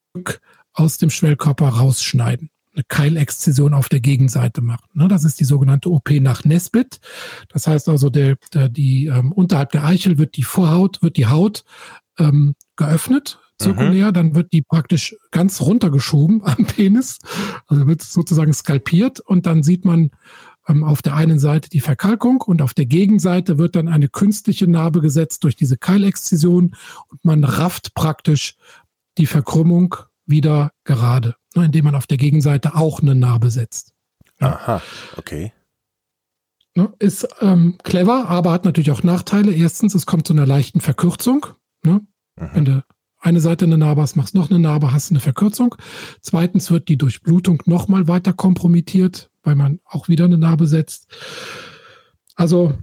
aus 0.73 0.99
dem 0.99 1.11
Schwellkörper 1.11 1.69
rausschneiden. 1.69 2.51
Eine 2.73 2.85
Keilexzision 2.87 3.75
auf 3.75 3.89
der 3.89 3.99
Gegenseite 3.99 4.61
machen. 4.61 4.87
Ne, 4.93 5.09
das 5.09 5.25
ist 5.25 5.41
die 5.41 5.45
sogenannte 5.45 5.91
OP 5.91 6.11
nach 6.21 6.45
Nesbit. 6.45 7.01
Das 7.49 7.67
heißt 7.67 7.89
also, 7.89 8.11
der, 8.11 8.37
der, 8.55 8.69
die 8.69 9.07
ähm, 9.07 9.33
unterhalb 9.33 9.73
der 9.73 9.85
Eichel 9.85 10.19
wird 10.19 10.37
die 10.37 10.45
Vorhaut, 10.45 11.03
wird 11.03 11.17
die 11.17 11.27
Haut 11.27 11.65
ähm, 12.19 12.55
geöffnet, 12.77 13.40
zirkulär, 13.61 14.09
mhm. 14.09 14.15
dann 14.15 14.35
wird 14.35 14.53
die 14.53 14.63
praktisch 14.63 15.17
ganz 15.31 15.61
runtergeschoben 15.61 16.43
am 16.45 16.67
Penis, 16.67 17.19
also 17.67 17.87
wird 17.87 18.03
sozusagen 18.03 18.53
skalpiert 18.53 19.21
und 19.21 19.47
dann 19.47 19.63
sieht 19.63 19.85
man 19.85 20.11
ähm, 20.69 20.85
auf 20.85 21.03
der 21.03 21.15
einen 21.15 21.39
Seite 21.39 21.69
die 21.69 21.81
Verkalkung 21.81 22.41
und 22.41 22.63
auf 22.63 22.75
der 22.75 22.87
Gegenseite 22.87 23.59
wird 23.59 23.77
dann 23.77 23.89
eine 23.89 24.09
künstliche 24.09 24.67
Narbe 24.67 25.01
gesetzt 25.01 25.45
durch 25.45 25.57
diese 25.57 25.77
Keilexzision 25.77 26.77
und 27.09 27.25
man 27.25 27.45
rafft 27.45 27.95
praktisch 27.95 28.57
die 29.19 29.27
Verkrümmung 29.27 29.97
wieder 30.27 30.73
gerade, 30.85 31.35
ne, 31.55 31.67
indem 31.67 31.85
man 31.85 31.95
auf 31.95 32.07
der 32.07 32.19
Gegenseite 32.19 32.75
auch 32.75 33.01
eine 33.01 33.15
Narbe 33.15 33.51
setzt. 33.51 33.93
Aha, 34.39 34.81
okay. 35.17 35.53
Ne, 36.77 36.93
ist 36.99 37.29
ähm, 37.41 37.79
clever, 37.83 38.29
aber 38.29 38.53
hat 38.53 38.65
natürlich 38.65 38.93
auch 38.93 39.03
Nachteile. 39.03 39.53
Erstens, 39.53 39.95
es 39.95 40.07
kommt 40.07 40.27
zu 40.27 40.33
einer 40.33 40.47
leichten 40.47 40.81
Verkürzung. 40.81 41.47
Ne? 41.85 42.01
Mhm. 42.37 42.51
Wenn 42.53 42.65
du 42.65 42.85
eine 43.21 43.41
Seite 43.41 43.67
eine 43.67 43.79
Narbe 43.79 44.03
hast, 44.03 44.17
machst 44.17 44.35
noch 44.35 44.51
eine 44.51 44.59
Narbe, 44.59 44.93
hast 44.93 45.11
eine 45.11 45.21
Verkürzung. 45.21 45.75
Zweitens 46.21 46.71
wird 46.71 46.89
die 46.89 46.99
Durchblutung 46.99 47.63
nochmal 47.67 48.09
weiter 48.09 48.33
kompromittiert, 48.33 49.31
weil 49.43 49.55
man 49.55 49.81
auch 49.85 50.09
wieder 50.09 50.25
eine 50.25 50.39
Narbe 50.39 50.67
setzt. 50.67 51.07
Also 52.35 52.75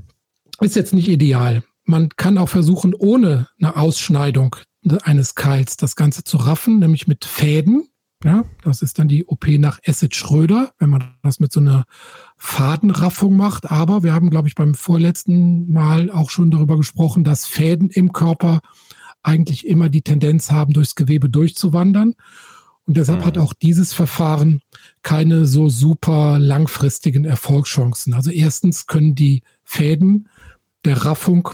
ist 0.62 0.76
jetzt 0.76 0.94
nicht 0.94 1.10
ideal. 1.10 1.64
Man 1.86 2.10
kann 2.10 2.38
auch 2.38 2.50
versuchen, 2.50 2.94
ohne 2.94 3.48
eine 3.60 3.76
Ausschneidung 3.76 4.56
eines 5.04 5.36
Keils 5.36 5.78
das 5.78 5.96
Ganze 5.96 6.24
zu 6.24 6.38
raffen, 6.38 6.80
nämlich 6.80 7.08
mit 7.08 7.26
Fäden. 7.26 7.88
Ja, 8.24 8.46
das 8.64 8.82
ist 8.82 8.98
dann 8.98 9.08
die 9.08 9.26
OP 9.26 9.48
nach 9.48 9.80
Acid 9.86 10.16
Schröder, 10.16 10.74
wenn 10.80 10.90
man 10.90 11.16
das 11.22 11.40
mit 11.40 11.52
so 11.52 11.60
einer 11.60 11.86
Fadenraffung 12.36 13.38
macht. 13.38 13.70
Aber 13.70 14.02
wir 14.02 14.14
haben, 14.14 14.32
glaube 14.32 14.48
ich, 14.48 14.56
beim 14.56 14.74
vorletzten 14.74 15.72
Mal 15.72 16.10
auch 16.10 16.32
schon 16.32 16.50
darüber 16.50 16.78
gesprochen, 16.78 17.24
dass 17.24 17.46
Fäden 17.46 17.92
im 17.92 18.14
Körper 18.14 18.62
eigentlich 19.24 19.68
immer 19.68 19.90
die 19.90 20.02
Tendenz 20.02 20.52
haben, 20.52 20.74
durchs 20.74 20.96
Gewebe 20.96 21.30
durchzuwandern. 21.30 22.16
Und 22.86 22.96
deshalb 22.96 23.20
mhm. 23.20 23.26
hat 23.26 23.38
auch 23.38 23.54
dieses 23.54 23.94
Verfahren 23.94 24.62
keine 25.04 25.46
so 25.46 25.68
super 25.68 26.40
langfristigen 26.40 27.26
Erfolgschancen. 27.26 28.14
Also 28.14 28.32
erstens 28.32 28.88
können 28.88 29.14
die 29.14 29.44
Fäden 29.64 30.30
der 30.86 31.04
Raffung, 31.04 31.50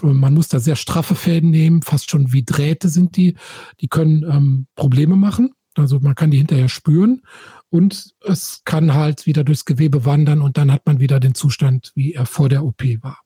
man 0.00 0.34
muss 0.34 0.48
da 0.48 0.58
sehr 0.58 0.76
straffe 0.76 1.14
Fäden 1.14 1.50
nehmen, 1.50 1.82
fast 1.82 2.10
schon 2.10 2.32
wie 2.32 2.42
Drähte 2.42 2.88
sind 2.88 3.16
die, 3.16 3.36
die 3.80 3.88
können 3.88 4.24
ähm, 4.24 4.66
Probleme 4.74 5.16
machen. 5.16 5.52
Also 5.74 6.00
man 6.00 6.14
kann 6.14 6.30
die 6.30 6.38
hinterher 6.38 6.68
spüren 6.68 7.22
und 7.70 8.14
es 8.20 8.62
kann 8.64 8.94
halt 8.94 9.26
wieder 9.26 9.44
durchs 9.44 9.64
Gewebe 9.64 10.04
wandern 10.04 10.40
und 10.40 10.58
dann 10.58 10.72
hat 10.72 10.86
man 10.86 11.00
wieder 11.00 11.20
den 11.20 11.34
Zustand, 11.34 11.92
wie 11.94 12.14
er 12.14 12.26
vor 12.26 12.48
der 12.48 12.64
OP 12.64 12.82
war. 13.00 13.18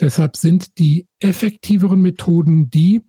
Deshalb 0.00 0.36
sind 0.36 0.78
die 0.78 1.06
effektiveren 1.20 2.00
Methoden 2.02 2.70
die, 2.70 3.02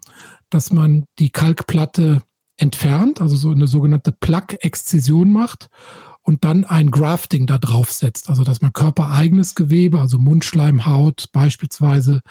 dass 0.50 0.72
man 0.72 1.06
die 1.20 1.30
Kalkplatte 1.30 2.22
entfernt, 2.58 3.22
also 3.22 3.36
so 3.36 3.52
eine 3.52 3.68
sogenannte 3.68 4.12
Plug-Exzision 4.12 5.32
macht 5.32 5.68
und 6.22 6.44
dann 6.44 6.64
ein 6.64 6.92
Grafting 6.92 7.48
da 7.48 7.58
drauf 7.58 7.92
setzt. 7.92 8.30
Also 8.30 8.44
dass 8.44 8.62
man 8.62 8.74
körpereigenes 8.74 9.56
Gewebe, 9.56 10.00
also 10.00 10.18
Mundschleimhaut 10.18 11.30
beispielsweise, 11.32 12.22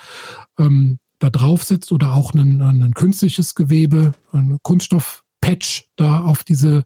ähm, 0.58 0.98
da 1.18 1.30
drauf 1.30 1.62
setzt 1.62 1.92
oder 1.92 2.12
auch 2.12 2.34
ein, 2.34 2.60
ein 2.60 2.94
künstliches 2.94 3.54
Gewebe, 3.54 4.14
ein 4.32 4.58
Kunststoffpatch 4.62 5.88
da 5.96 6.20
auf 6.20 6.44
diese 6.44 6.84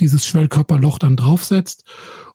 dieses 0.00 0.26
Schwellkörperloch 0.26 0.98
dann 0.98 1.16
draufsetzt 1.16 1.84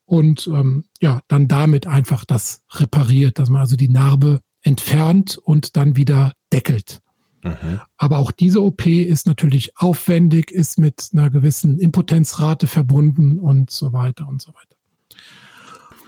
und 0.06 0.48
ähm, 0.48 0.86
ja, 1.02 1.22
dann 1.28 1.48
damit 1.48 1.88
einfach 1.88 2.26
das 2.26 2.62
repariert, 2.74 3.40
dass 3.40 3.50
man 3.50 3.62
also 3.62 3.76
die 3.76 3.90
Narbe 3.90 4.40
entfernt 4.62 5.38
und 5.38 5.76
dann 5.78 5.96
wieder 5.96 6.34
deckelt. 6.52 7.02
Mhm. 7.44 7.82
Aber 7.98 8.20
auch 8.20 8.32
diese 8.32 8.62
OP 8.62 8.86
ist 8.86 9.26
natürlich 9.26 9.78
aufwendig, 9.78 10.52
ist 10.52 10.78
mit 10.78 11.10
einer 11.14 11.30
gewissen 11.30 11.80
Impotenzrate 11.80 12.68
verbunden 12.68 13.40
und 13.40 13.72
so 13.72 13.94
weiter 13.94 14.28
und 14.28 14.42
so 14.42 14.54
weiter. 14.54 14.76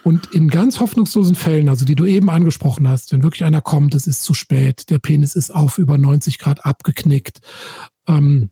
Und 0.03 0.33
in 0.33 0.49
ganz 0.49 0.79
hoffnungslosen 0.81 1.35
Fällen, 1.35 1.69
also 1.69 1.85
die 1.85 1.95
du 1.95 2.05
eben 2.05 2.29
angesprochen 2.29 2.87
hast, 2.89 3.13
wenn 3.13 3.23
wirklich 3.23 3.45
einer 3.45 3.61
kommt, 3.61 3.95
es 3.95 4.05
ist 4.05 4.23
zu 4.23 4.33
spät, 4.33 4.89
der 4.89 4.99
Penis 4.99 5.35
ist 5.35 5.49
auf 5.49 5.77
über 5.77 5.97
90 5.97 6.39
Grad 6.39 6.65
abgeknickt, 6.65 7.39
ähm, 8.07 8.49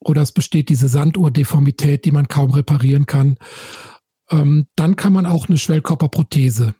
oder 0.00 0.22
es 0.22 0.32
besteht 0.32 0.68
diese 0.68 0.88
Sanduhrdeformität, 0.88 2.04
die 2.04 2.10
man 2.10 2.26
kaum 2.26 2.50
reparieren 2.50 3.06
kann, 3.06 3.36
ähm, 4.30 4.66
dann 4.74 4.96
kann 4.96 5.12
man 5.12 5.26
auch 5.26 5.48
eine 5.48 5.58
Schwellkörperprothese 5.58 6.74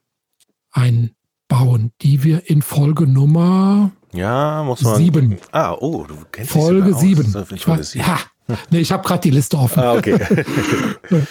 ein, 0.72 1.12
bauen, 1.52 1.92
die 2.00 2.24
wir 2.24 2.48
in 2.48 2.62
Folge 2.62 3.06
Nummer 3.06 3.90
ja, 4.14 4.62
muss 4.62 4.82
man. 4.82 4.96
Sieben. 4.96 5.38
Ah, 5.52 5.74
oh, 5.78 6.04
du 6.04 6.16
kennst 6.30 6.52
Folge 6.52 6.94
sieben. 6.94 7.34
Ich 7.54 7.66
war, 7.66 7.80
ja, 7.80 8.18
nee, 8.70 8.80
ich 8.80 8.92
habe 8.92 9.06
gerade 9.06 9.22
die 9.22 9.30
Liste 9.30 9.58
offen. 9.58 9.82
Ah, 9.82 9.94
okay. 9.94 10.18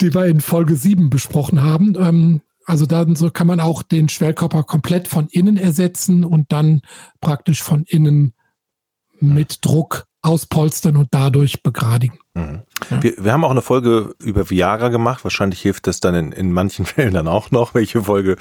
die 0.00 0.14
wir 0.14 0.26
in 0.26 0.40
Folge 0.40 0.76
sieben 0.76 1.10
besprochen 1.10 1.62
haben. 1.62 1.94
Ähm, 1.96 2.40
also 2.66 2.86
dann 2.86 3.14
so 3.14 3.30
kann 3.30 3.46
man 3.46 3.60
auch 3.60 3.82
den 3.82 4.08
Schwellkörper 4.08 4.64
komplett 4.64 5.06
von 5.08 5.28
innen 5.28 5.56
ersetzen 5.56 6.24
und 6.24 6.50
dann 6.50 6.80
praktisch 7.20 7.62
von 7.62 7.84
innen 7.84 8.34
mit 9.20 9.64
Druck 9.64 10.06
auspolstern 10.22 10.96
und 10.96 11.08
dadurch 11.12 11.62
begradigen. 11.62 12.18
Mhm. 12.34 12.62
Ja. 12.90 13.02
Wir, 13.02 13.14
wir 13.18 13.32
haben 13.32 13.44
auch 13.44 13.50
eine 13.50 13.62
Folge 13.62 14.14
über 14.18 14.48
Viagra 14.48 14.88
gemacht. 14.88 15.24
Wahrscheinlich 15.24 15.60
hilft 15.60 15.86
das 15.86 16.00
dann 16.00 16.14
in, 16.14 16.32
in 16.32 16.52
manchen 16.52 16.86
Fällen 16.86 17.14
dann 17.14 17.28
auch 17.28 17.50
noch. 17.50 17.74
Welche 17.74 18.02
Folge 18.02 18.36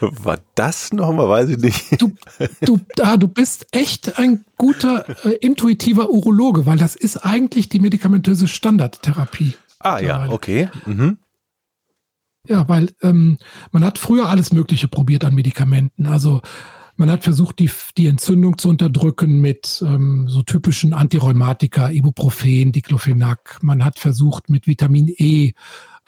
war 0.00 0.38
das 0.54 0.92
nochmal? 0.92 1.28
Weiß 1.28 1.48
ich 1.48 1.58
nicht. 1.58 2.00
Du, 2.00 2.12
du, 2.60 2.80
da, 2.94 3.16
du 3.16 3.28
bist 3.28 3.66
echt 3.72 4.18
ein 4.18 4.44
guter 4.56 5.04
äh, 5.24 5.34
intuitiver 5.36 6.10
Urologe, 6.10 6.66
weil 6.66 6.78
das 6.78 6.94
ist 6.94 7.18
eigentlich 7.18 7.68
die 7.68 7.80
medikamentöse 7.80 8.48
Standardtherapie. 8.48 9.54
Ah 9.80 9.98
ja, 9.98 10.28
okay. 10.28 10.68
Mhm. 10.86 11.18
Ja, 12.48 12.68
weil 12.68 12.90
ähm, 13.02 13.38
man 13.70 13.84
hat 13.84 13.98
früher 13.98 14.28
alles 14.28 14.52
Mögliche 14.52 14.88
probiert 14.88 15.24
an 15.24 15.34
Medikamenten. 15.34 16.06
Also 16.06 16.42
man 16.96 17.10
hat 17.10 17.24
versucht, 17.24 17.58
die, 17.58 17.70
die 17.96 18.06
Entzündung 18.06 18.58
zu 18.58 18.68
unterdrücken 18.68 19.40
mit 19.40 19.82
ähm, 19.86 20.28
so 20.28 20.42
typischen 20.42 20.92
Antirheumatika, 20.92 21.90
Ibuprofen, 21.90 22.72
Diclofenac. 22.72 23.58
Man 23.62 23.84
hat 23.84 23.98
versucht, 23.98 24.50
mit 24.50 24.66
Vitamin 24.66 25.08
E 25.16 25.52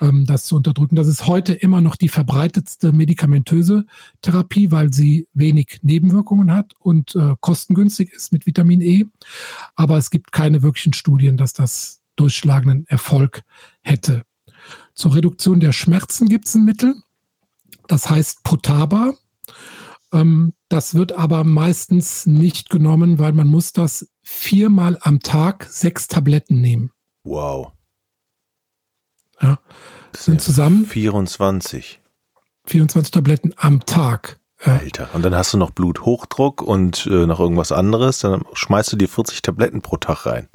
ähm, 0.00 0.26
das 0.26 0.44
zu 0.44 0.56
unterdrücken. 0.56 0.96
Das 0.96 1.06
ist 1.06 1.26
heute 1.26 1.52
immer 1.52 1.80
noch 1.80 1.96
die 1.96 2.08
verbreitetste 2.08 2.92
medikamentöse 2.92 3.86
Therapie, 4.22 4.70
weil 4.70 4.92
sie 4.92 5.28
wenig 5.32 5.78
Nebenwirkungen 5.82 6.52
hat 6.52 6.72
und 6.78 7.14
äh, 7.14 7.34
kostengünstig 7.40 8.12
ist 8.12 8.32
mit 8.32 8.46
Vitamin 8.46 8.80
E. 8.80 9.06
Aber 9.76 9.96
es 9.98 10.10
gibt 10.10 10.32
keine 10.32 10.62
wirklichen 10.62 10.92
Studien, 10.92 11.36
dass 11.36 11.52
das 11.52 12.00
durchschlagenden 12.16 12.86
Erfolg 12.86 13.42
hätte. 13.82 14.22
Zur 14.94 15.14
Reduktion 15.14 15.60
der 15.60 15.72
Schmerzen 15.72 16.28
gibt 16.28 16.46
es 16.46 16.54
ein 16.54 16.64
Mittel. 16.64 16.94
Das 17.88 18.08
heißt 18.08 18.44
Potaba. 18.44 19.14
Ähm, 20.12 20.54
das 20.74 20.96
wird 20.96 21.12
aber 21.12 21.44
meistens 21.44 22.26
nicht 22.26 22.68
genommen, 22.68 23.20
weil 23.20 23.32
man 23.32 23.46
muss 23.46 23.72
das 23.72 24.08
viermal 24.24 24.98
am 25.02 25.20
Tag 25.20 25.68
sechs 25.70 26.08
Tabletten 26.08 26.60
nehmen. 26.60 26.90
Wow. 27.22 27.70
Ja. 29.40 29.60
Das 30.10 30.24
sind 30.24 30.42
zusammen 30.42 30.84
24. 30.84 32.00
24 32.66 33.12
Tabletten 33.12 33.54
am 33.56 33.86
Tag. 33.86 34.40
Alter. 34.58 35.10
Und 35.14 35.22
dann 35.22 35.36
hast 35.36 35.54
du 35.54 35.58
noch 35.58 35.70
Bluthochdruck 35.70 36.60
und 36.60 37.06
äh, 37.06 37.26
noch 37.26 37.38
irgendwas 37.38 37.70
anderes. 37.70 38.18
Dann 38.18 38.44
schmeißt 38.52 38.92
du 38.92 38.96
dir 38.96 39.08
40 39.08 39.42
Tabletten 39.42 39.80
pro 39.80 39.96
Tag 39.96 40.26
rein. 40.26 40.48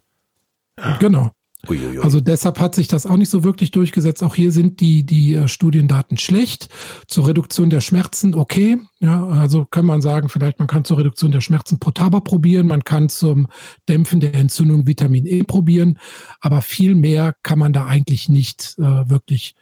Genau. 0.99 1.31
Uiuiui. 1.67 1.99
Also 1.99 2.21
deshalb 2.21 2.59
hat 2.59 2.73
sich 2.73 2.87
das 2.87 3.05
auch 3.05 3.17
nicht 3.17 3.29
so 3.29 3.43
wirklich 3.43 3.71
durchgesetzt. 3.71 4.23
Auch 4.23 4.35
hier 4.35 4.51
sind 4.51 4.79
die, 4.79 5.03
die 5.03 5.33
äh, 5.33 5.47
Studiendaten 5.49 6.17
schlecht. 6.17 6.69
Zur 7.07 7.27
Reduktion 7.27 7.69
der 7.69 7.81
Schmerzen 7.81 8.33
okay. 8.33 8.79
Ja, 8.99 9.25
also 9.27 9.65
kann 9.65 9.85
man 9.85 10.01
sagen, 10.01 10.29
vielleicht 10.29 10.59
man 10.59 10.69
kann 10.69 10.85
zur 10.85 10.99
Reduktion 10.99 11.31
der 11.31 11.41
Schmerzen 11.41 11.79
Protaba 11.79 12.21
probieren, 12.21 12.67
man 12.67 12.83
kann 12.83 13.09
zum 13.09 13.47
Dämpfen 13.87 14.19
der 14.19 14.35
Entzündung 14.35 14.87
Vitamin 14.87 15.25
E 15.25 15.43
probieren, 15.43 15.99
aber 16.39 16.61
viel 16.61 16.95
mehr 16.95 17.35
kann 17.43 17.59
man 17.59 17.73
da 17.73 17.85
eigentlich 17.85 18.29
nicht 18.29 18.75
äh, 18.77 19.09
wirklich, 19.09 19.55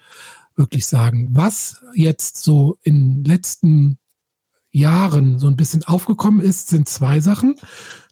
wirklich 0.55 0.86
sagen. 0.86 1.29
Was 1.31 1.83
jetzt 1.93 2.43
so 2.43 2.77
in 2.83 3.23
den 3.23 3.23
letzten 3.23 3.97
Jahren 4.71 5.39
so 5.39 5.47
ein 5.47 5.57
bisschen 5.57 5.83
aufgekommen 5.83 6.41
ist, 6.41 6.69
sind 6.69 6.88
zwei 6.88 7.19
Sachen. 7.19 7.55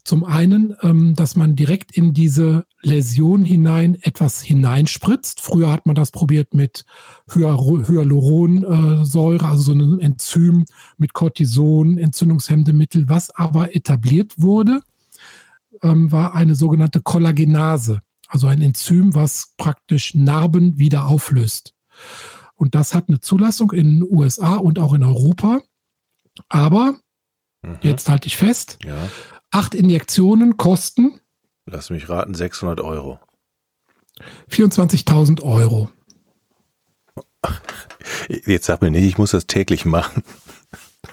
Zum 0.06 0.24
einen, 0.24 0.78
ähm, 0.84 1.16
dass 1.16 1.36
man 1.36 1.56
direkt 1.56 1.92
in 1.92 2.14
diese 2.14 2.68
Läsion 2.84 3.44
hinein 3.44 3.98
etwas 4.04 4.40
hineinspritzt. 4.40 5.42
Früher 5.42 5.72
hat 5.72 5.88
man 5.88 5.96
das 5.96 6.12
probiert 6.12 6.54
mit 6.54 6.86
Hyaluronsäure, 7.34 9.48
also 9.48 9.64
so 9.64 9.72
einem 9.72 10.00
Enzym 10.00 10.66
mit 11.00 11.14
Cortison, 11.14 11.98
Entzündungshemdemittel. 11.98 13.10
Was 13.10 13.32
aber 13.32 13.76
etabliert 13.76 14.34
wurde, 14.38 14.82
ähm, 15.82 16.12
war 16.12 16.36
eine 16.36 16.54
sogenannte 16.54 17.02
Kollagenase, 17.02 18.04
also 18.28 18.46
ein 18.46 18.62
Enzym, 18.62 19.16
was 19.16 19.56
praktisch 19.58 20.14
Narben 20.14 20.78
wieder 20.78 21.08
auflöst. 21.08 21.74
Und 22.54 22.76
das 22.76 22.94
hat 22.94 23.10
eine 23.10 23.22
Zulassung 23.22 23.72
in 23.72 24.02
den 24.02 24.08
USA 24.08 24.58
und 24.58 24.78
auch 24.78 24.94
in 24.94 25.04
Europa. 25.04 25.62
Aber, 26.48 26.94
mhm. 27.64 27.80
jetzt 27.82 28.08
halte 28.08 28.28
ich 28.28 28.38
fest, 28.38 28.78
ja. 28.84 29.10
Acht 29.56 29.74
Injektionen 29.74 30.58
kosten 30.58 31.20
Lass 31.66 31.90
mich 31.90 32.10
raten, 32.10 32.36
600 32.36 32.80
Euro. 32.80 33.20
24.000 34.52 35.42
Euro. 35.42 35.90
Jetzt 38.46 38.68
sag 38.68 38.82
mir 38.82 38.92
nicht, 38.92 39.04
ich 39.04 39.18
muss 39.18 39.32
das 39.32 39.48
täglich 39.48 39.86
machen. 39.86 40.24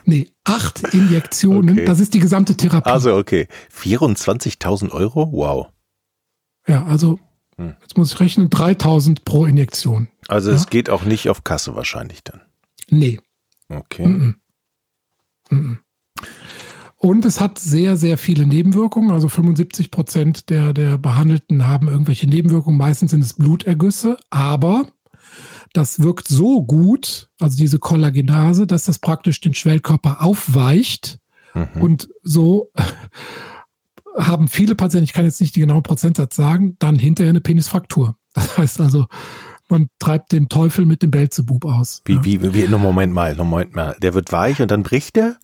Nee, 0.04 0.30
acht 0.44 0.82
Injektionen, 0.92 1.76
okay. 1.76 1.84
das 1.84 2.00
ist 2.00 2.12
die 2.14 2.18
gesamte 2.18 2.56
Therapie. 2.56 2.90
Also 2.90 3.16
okay, 3.16 3.48
24.000 3.74 4.90
Euro? 4.90 5.32
Wow. 5.32 5.68
Ja, 6.66 6.84
also 6.84 7.18
hm. 7.56 7.76
jetzt 7.80 7.96
muss 7.96 8.12
ich 8.12 8.20
rechnen, 8.20 8.50
3.000 8.50 9.24
pro 9.24 9.46
Injektion. 9.46 10.08
Also 10.28 10.50
ja? 10.50 10.56
es 10.56 10.68
geht 10.68 10.90
auch 10.90 11.04
nicht 11.04 11.28
auf 11.28 11.44
Kasse 11.44 11.74
wahrscheinlich 11.74 12.24
dann. 12.24 12.40
Nee. 12.88 13.20
Okay. 13.68 14.06
Mm 14.06 14.36
-mm. 15.50 15.54
Mm 15.54 15.78
und 17.02 17.24
es 17.24 17.40
hat 17.40 17.58
sehr, 17.58 17.96
sehr 17.96 18.16
viele 18.16 18.46
Nebenwirkungen. 18.46 19.10
Also 19.10 19.28
75 19.28 19.90
Prozent 19.90 20.50
der, 20.50 20.72
der 20.72 20.98
Behandelten 20.98 21.66
haben 21.66 21.88
irgendwelche 21.88 22.28
Nebenwirkungen. 22.28 22.78
Meistens 22.78 23.10
sind 23.10 23.24
es 23.24 23.34
Blutergüsse. 23.34 24.16
Aber 24.30 24.86
das 25.72 26.00
wirkt 26.00 26.28
so 26.28 26.62
gut, 26.62 27.28
also 27.40 27.56
diese 27.56 27.80
Kollagenase, 27.80 28.68
dass 28.68 28.84
das 28.84 29.00
praktisch 29.00 29.40
den 29.40 29.52
Schwellkörper 29.52 30.22
aufweicht. 30.22 31.18
Mhm. 31.54 31.82
Und 31.82 32.08
so 32.22 32.70
haben 34.16 34.46
viele 34.46 34.76
Patienten, 34.76 35.04
ich 35.04 35.12
kann 35.12 35.24
jetzt 35.24 35.40
nicht 35.40 35.56
die 35.56 35.60
genauen 35.60 35.82
Prozentsatz 35.82 36.36
sagen, 36.36 36.76
dann 36.78 37.00
hinterher 37.00 37.30
eine 37.30 37.40
Penisfraktur. 37.40 38.14
Das 38.34 38.56
heißt 38.58 38.80
also, 38.80 39.06
man 39.68 39.88
treibt 39.98 40.30
den 40.30 40.48
Teufel 40.48 40.86
mit 40.86 41.02
dem 41.02 41.10
Belzebub 41.10 41.64
aus. 41.64 42.00
Wie, 42.04 42.14
ja. 42.14 42.24
wie, 42.24 42.54
wie, 42.54 42.68
Moment 42.68 43.12
mal, 43.12 43.34
Moment 43.34 43.74
mal. 43.74 43.96
Der 44.00 44.14
wird 44.14 44.30
weich 44.30 44.62
und 44.62 44.70
dann 44.70 44.84
bricht 44.84 45.16
der? 45.16 45.38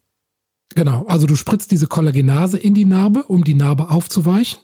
Genau, 0.74 1.06
also 1.06 1.26
du 1.26 1.36
spritzt 1.36 1.70
diese 1.70 1.86
Kollagenase 1.86 2.58
in 2.58 2.74
die 2.74 2.84
Narbe, 2.84 3.24
um 3.24 3.44
die 3.44 3.54
Narbe 3.54 3.90
aufzuweichen. 3.90 4.60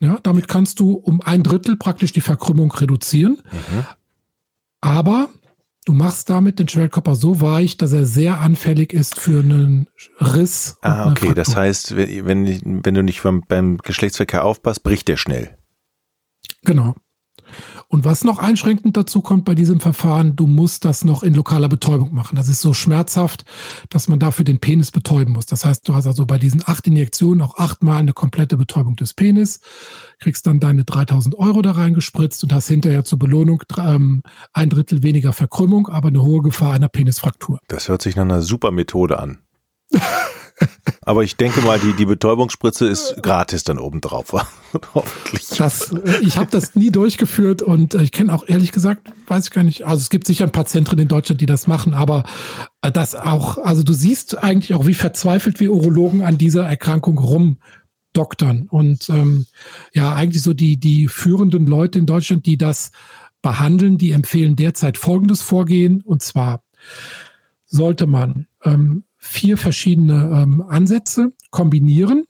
Ja, 0.00 0.18
damit 0.22 0.46
kannst 0.46 0.78
du 0.80 0.92
um 0.92 1.20
ein 1.22 1.42
Drittel 1.42 1.76
praktisch 1.76 2.12
die 2.12 2.20
Verkrümmung 2.20 2.70
reduzieren. 2.70 3.42
Mhm. 3.50 3.86
Aber 4.80 5.28
du 5.86 5.92
machst 5.92 6.30
damit 6.30 6.60
den 6.60 6.68
Schwellkörper 6.68 7.16
so 7.16 7.40
weich, 7.40 7.76
dass 7.78 7.92
er 7.92 8.06
sehr 8.06 8.40
anfällig 8.40 8.92
ist 8.92 9.18
für 9.18 9.40
einen 9.40 9.88
Riss. 10.20 10.76
Ah, 10.82 11.10
okay. 11.10 11.34
Das 11.34 11.56
heißt, 11.56 11.96
wenn, 11.96 12.84
wenn 12.84 12.94
du 12.94 13.02
nicht 13.02 13.22
beim, 13.22 13.42
beim 13.48 13.78
Geschlechtsverkehr 13.78 14.44
aufpasst, 14.44 14.84
bricht 14.84 15.08
der 15.08 15.16
schnell. 15.16 15.56
Genau. 16.62 16.94
Und 17.88 18.04
was 18.04 18.24
noch 18.24 18.38
einschränkend 18.38 18.96
dazu 18.96 19.22
kommt 19.22 19.44
bei 19.44 19.54
diesem 19.54 19.80
Verfahren, 19.80 20.36
du 20.36 20.46
musst 20.46 20.84
das 20.84 21.04
noch 21.04 21.22
in 21.22 21.34
lokaler 21.34 21.68
Betäubung 21.68 22.14
machen. 22.14 22.36
Das 22.36 22.48
ist 22.48 22.60
so 22.60 22.74
schmerzhaft, 22.74 23.44
dass 23.88 24.08
man 24.08 24.18
dafür 24.18 24.44
den 24.44 24.58
Penis 24.58 24.90
betäuben 24.90 25.32
muss. 25.32 25.46
Das 25.46 25.64
heißt, 25.64 25.88
du 25.88 25.94
hast 25.94 26.06
also 26.06 26.26
bei 26.26 26.38
diesen 26.38 26.62
acht 26.66 26.86
Injektionen 26.86 27.42
auch 27.42 27.56
achtmal 27.58 27.98
eine 27.98 28.12
komplette 28.12 28.56
Betäubung 28.56 28.96
des 28.96 29.14
Penis, 29.14 29.60
kriegst 30.18 30.46
dann 30.46 30.60
deine 30.60 30.84
3000 30.84 31.38
Euro 31.38 31.62
da 31.62 31.72
reingespritzt 31.72 32.42
und 32.44 32.52
hast 32.52 32.68
hinterher 32.68 33.04
zur 33.04 33.18
Belohnung 33.18 33.62
ähm, 33.78 34.22
ein 34.52 34.70
Drittel 34.70 35.02
weniger 35.02 35.32
Verkrümmung, 35.32 35.88
aber 35.88 36.08
eine 36.08 36.22
hohe 36.22 36.42
Gefahr 36.42 36.72
einer 36.72 36.88
Penisfraktur. 36.88 37.58
Das 37.68 37.88
hört 37.88 38.02
sich 38.02 38.16
nach 38.16 38.24
einer 38.24 38.42
super 38.42 38.70
Methode 38.70 39.18
an. 39.18 39.38
Aber 41.02 41.24
ich 41.24 41.36
denke 41.36 41.60
mal, 41.62 41.78
die, 41.78 41.94
die 41.94 42.04
Betäubungsspritze 42.04 42.86
ist 42.86 43.22
gratis 43.22 43.64
dann 43.64 43.78
obendrauf. 43.78 44.32
Hoffentlich. 44.94 45.48
Das, 45.56 45.92
äh, 45.92 46.18
ich 46.20 46.36
habe 46.36 46.50
das 46.50 46.74
nie 46.74 46.90
durchgeführt 46.90 47.62
und 47.62 47.94
äh, 47.94 48.02
ich 48.02 48.12
kenne 48.12 48.34
auch 48.34 48.44
ehrlich 48.46 48.72
gesagt, 48.72 49.10
weiß 49.26 49.46
ich 49.46 49.50
gar 49.50 49.62
nicht, 49.62 49.86
also 49.86 50.00
es 50.00 50.10
gibt 50.10 50.26
sicher 50.26 50.44
ein 50.44 50.52
paar 50.52 50.66
Zentren 50.66 50.98
in 50.98 51.08
Deutschland, 51.08 51.40
die 51.40 51.46
das 51.46 51.66
machen, 51.66 51.94
aber 51.94 52.24
äh, 52.82 52.92
das 52.92 53.14
auch, 53.14 53.58
also 53.58 53.82
du 53.82 53.92
siehst 53.92 54.38
eigentlich 54.38 54.74
auch, 54.74 54.86
wie 54.86 54.94
verzweifelt 54.94 55.60
wir 55.60 55.72
Urologen 55.72 56.22
an 56.22 56.38
dieser 56.38 56.66
Erkrankung 56.66 57.18
rumdoktern. 57.18 58.68
Und 58.68 59.08
ähm, 59.08 59.46
ja, 59.94 60.14
eigentlich 60.14 60.42
so 60.42 60.54
die, 60.54 60.78
die 60.78 61.08
führenden 61.08 61.66
Leute 61.66 61.98
in 61.98 62.06
Deutschland, 62.06 62.46
die 62.46 62.58
das 62.58 62.90
behandeln, 63.42 63.98
die 63.98 64.12
empfehlen 64.12 64.56
derzeit 64.56 64.98
folgendes 64.98 65.42
Vorgehen. 65.42 66.02
Und 66.02 66.22
zwar 66.22 66.62
sollte 67.64 68.06
man 68.06 68.46
ähm, 68.64 69.04
vier 69.28 69.58
verschiedene 69.58 70.42
ähm, 70.42 70.62
Ansätze 70.62 71.32
kombinieren. 71.50 72.24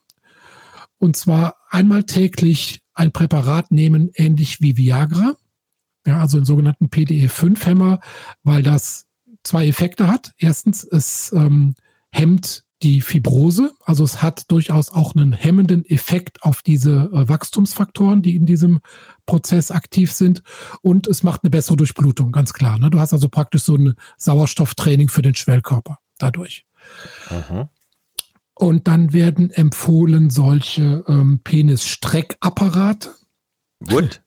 Und 0.98 1.16
zwar 1.16 1.56
einmal 1.70 2.04
täglich 2.04 2.80
ein 2.94 3.12
Präparat 3.12 3.70
nehmen, 3.70 4.11
ähnlich 4.14 4.61
wie 4.61 4.76
Viagra, 4.76 5.37
ja, 6.06 6.20
also 6.20 6.38
einen 6.38 6.46
sogenannten 6.46 6.87
PDE5-Hämmer, 6.87 8.00
weil 8.42 8.62
das 8.62 9.06
zwei 9.44 9.68
Effekte 9.68 10.08
hat. 10.08 10.32
Erstens, 10.38 10.82
es 10.84 11.32
ähm, 11.32 11.74
hemmt 12.11 12.64
die 12.82 13.00
Fibrose, 13.00 13.72
also 13.84 14.04
es 14.04 14.22
hat 14.22 14.50
durchaus 14.50 14.90
auch 14.90 15.14
einen 15.14 15.32
hemmenden 15.32 15.84
Effekt 15.84 16.42
auf 16.42 16.62
diese 16.62 17.11
äh, 17.12 17.28
Wachstumsfaktoren, 17.28 18.22
die 18.22 18.37
in 18.37 18.46
diesem 18.46 18.80
Prozess 19.26 19.70
aktiv 19.70 20.12
sind. 20.12 20.42
Und 20.82 21.06
es 21.06 21.22
macht 21.22 21.42
eine 21.42 21.50
bessere 21.50 21.76
Durchblutung, 21.76 22.32
ganz 22.32 22.52
klar. 22.52 22.78
Ne? 22.78 22.90
Du 22.90 23.00
hast 23.00 23.12
also 23.12 23.28
praktisch 23.28 23.62
so 23.62 23.76
ein 23.76 23.94
Sauerstofftraining 24.16 25.08
für 25.08 25.22
den 25.22 25.34
Schwellkörper 25.34 25.98
dadurch. 26.18 26.67
Und 28.55 28.88
dann 28.88 29.12
werden 29.12 29.51
empfohlen 29.51 30.31
solche 30.31 31.05
ähm, 31.07 31.40
Penisstreckapparate. 31.44 33.11
What? 33.81 34.20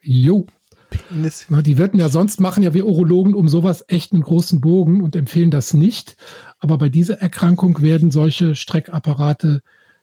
Jo. 0.00 0.46
Penis. 0.90 1.46
Na, 1.48 1.62
die 1.62 1.78
werden 1.78 1.98
ja 1.98 2.08
sonst 2.08 2.40
machen 2.40 2.62
ja 2.62 2.74
wir 2.74 2.86
Urologen 2.86 3.34
um 3.34 3.48
sowas 3.48 3.84
echt 3.88 4.12
einen 4.12 4.22
großen 4.22 4.60
Bogen 4.60 5.02
und 5.02 5.16
empfehlen 5.16 5.50
das 5.50 5.74
nicht. 5.74 6.16
Aber 6.58 6.78
bei 6.78 6.88
dieser 6.88 7.20
Erkrankung 7.20 7.80
werden 7.80 8.10
solche 8.10 8.54
Streckapparate 8.54 9.62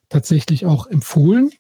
tatsächlich 0.10 0.66
auch 0.66 0.88
empfohlen. 0.88 1.52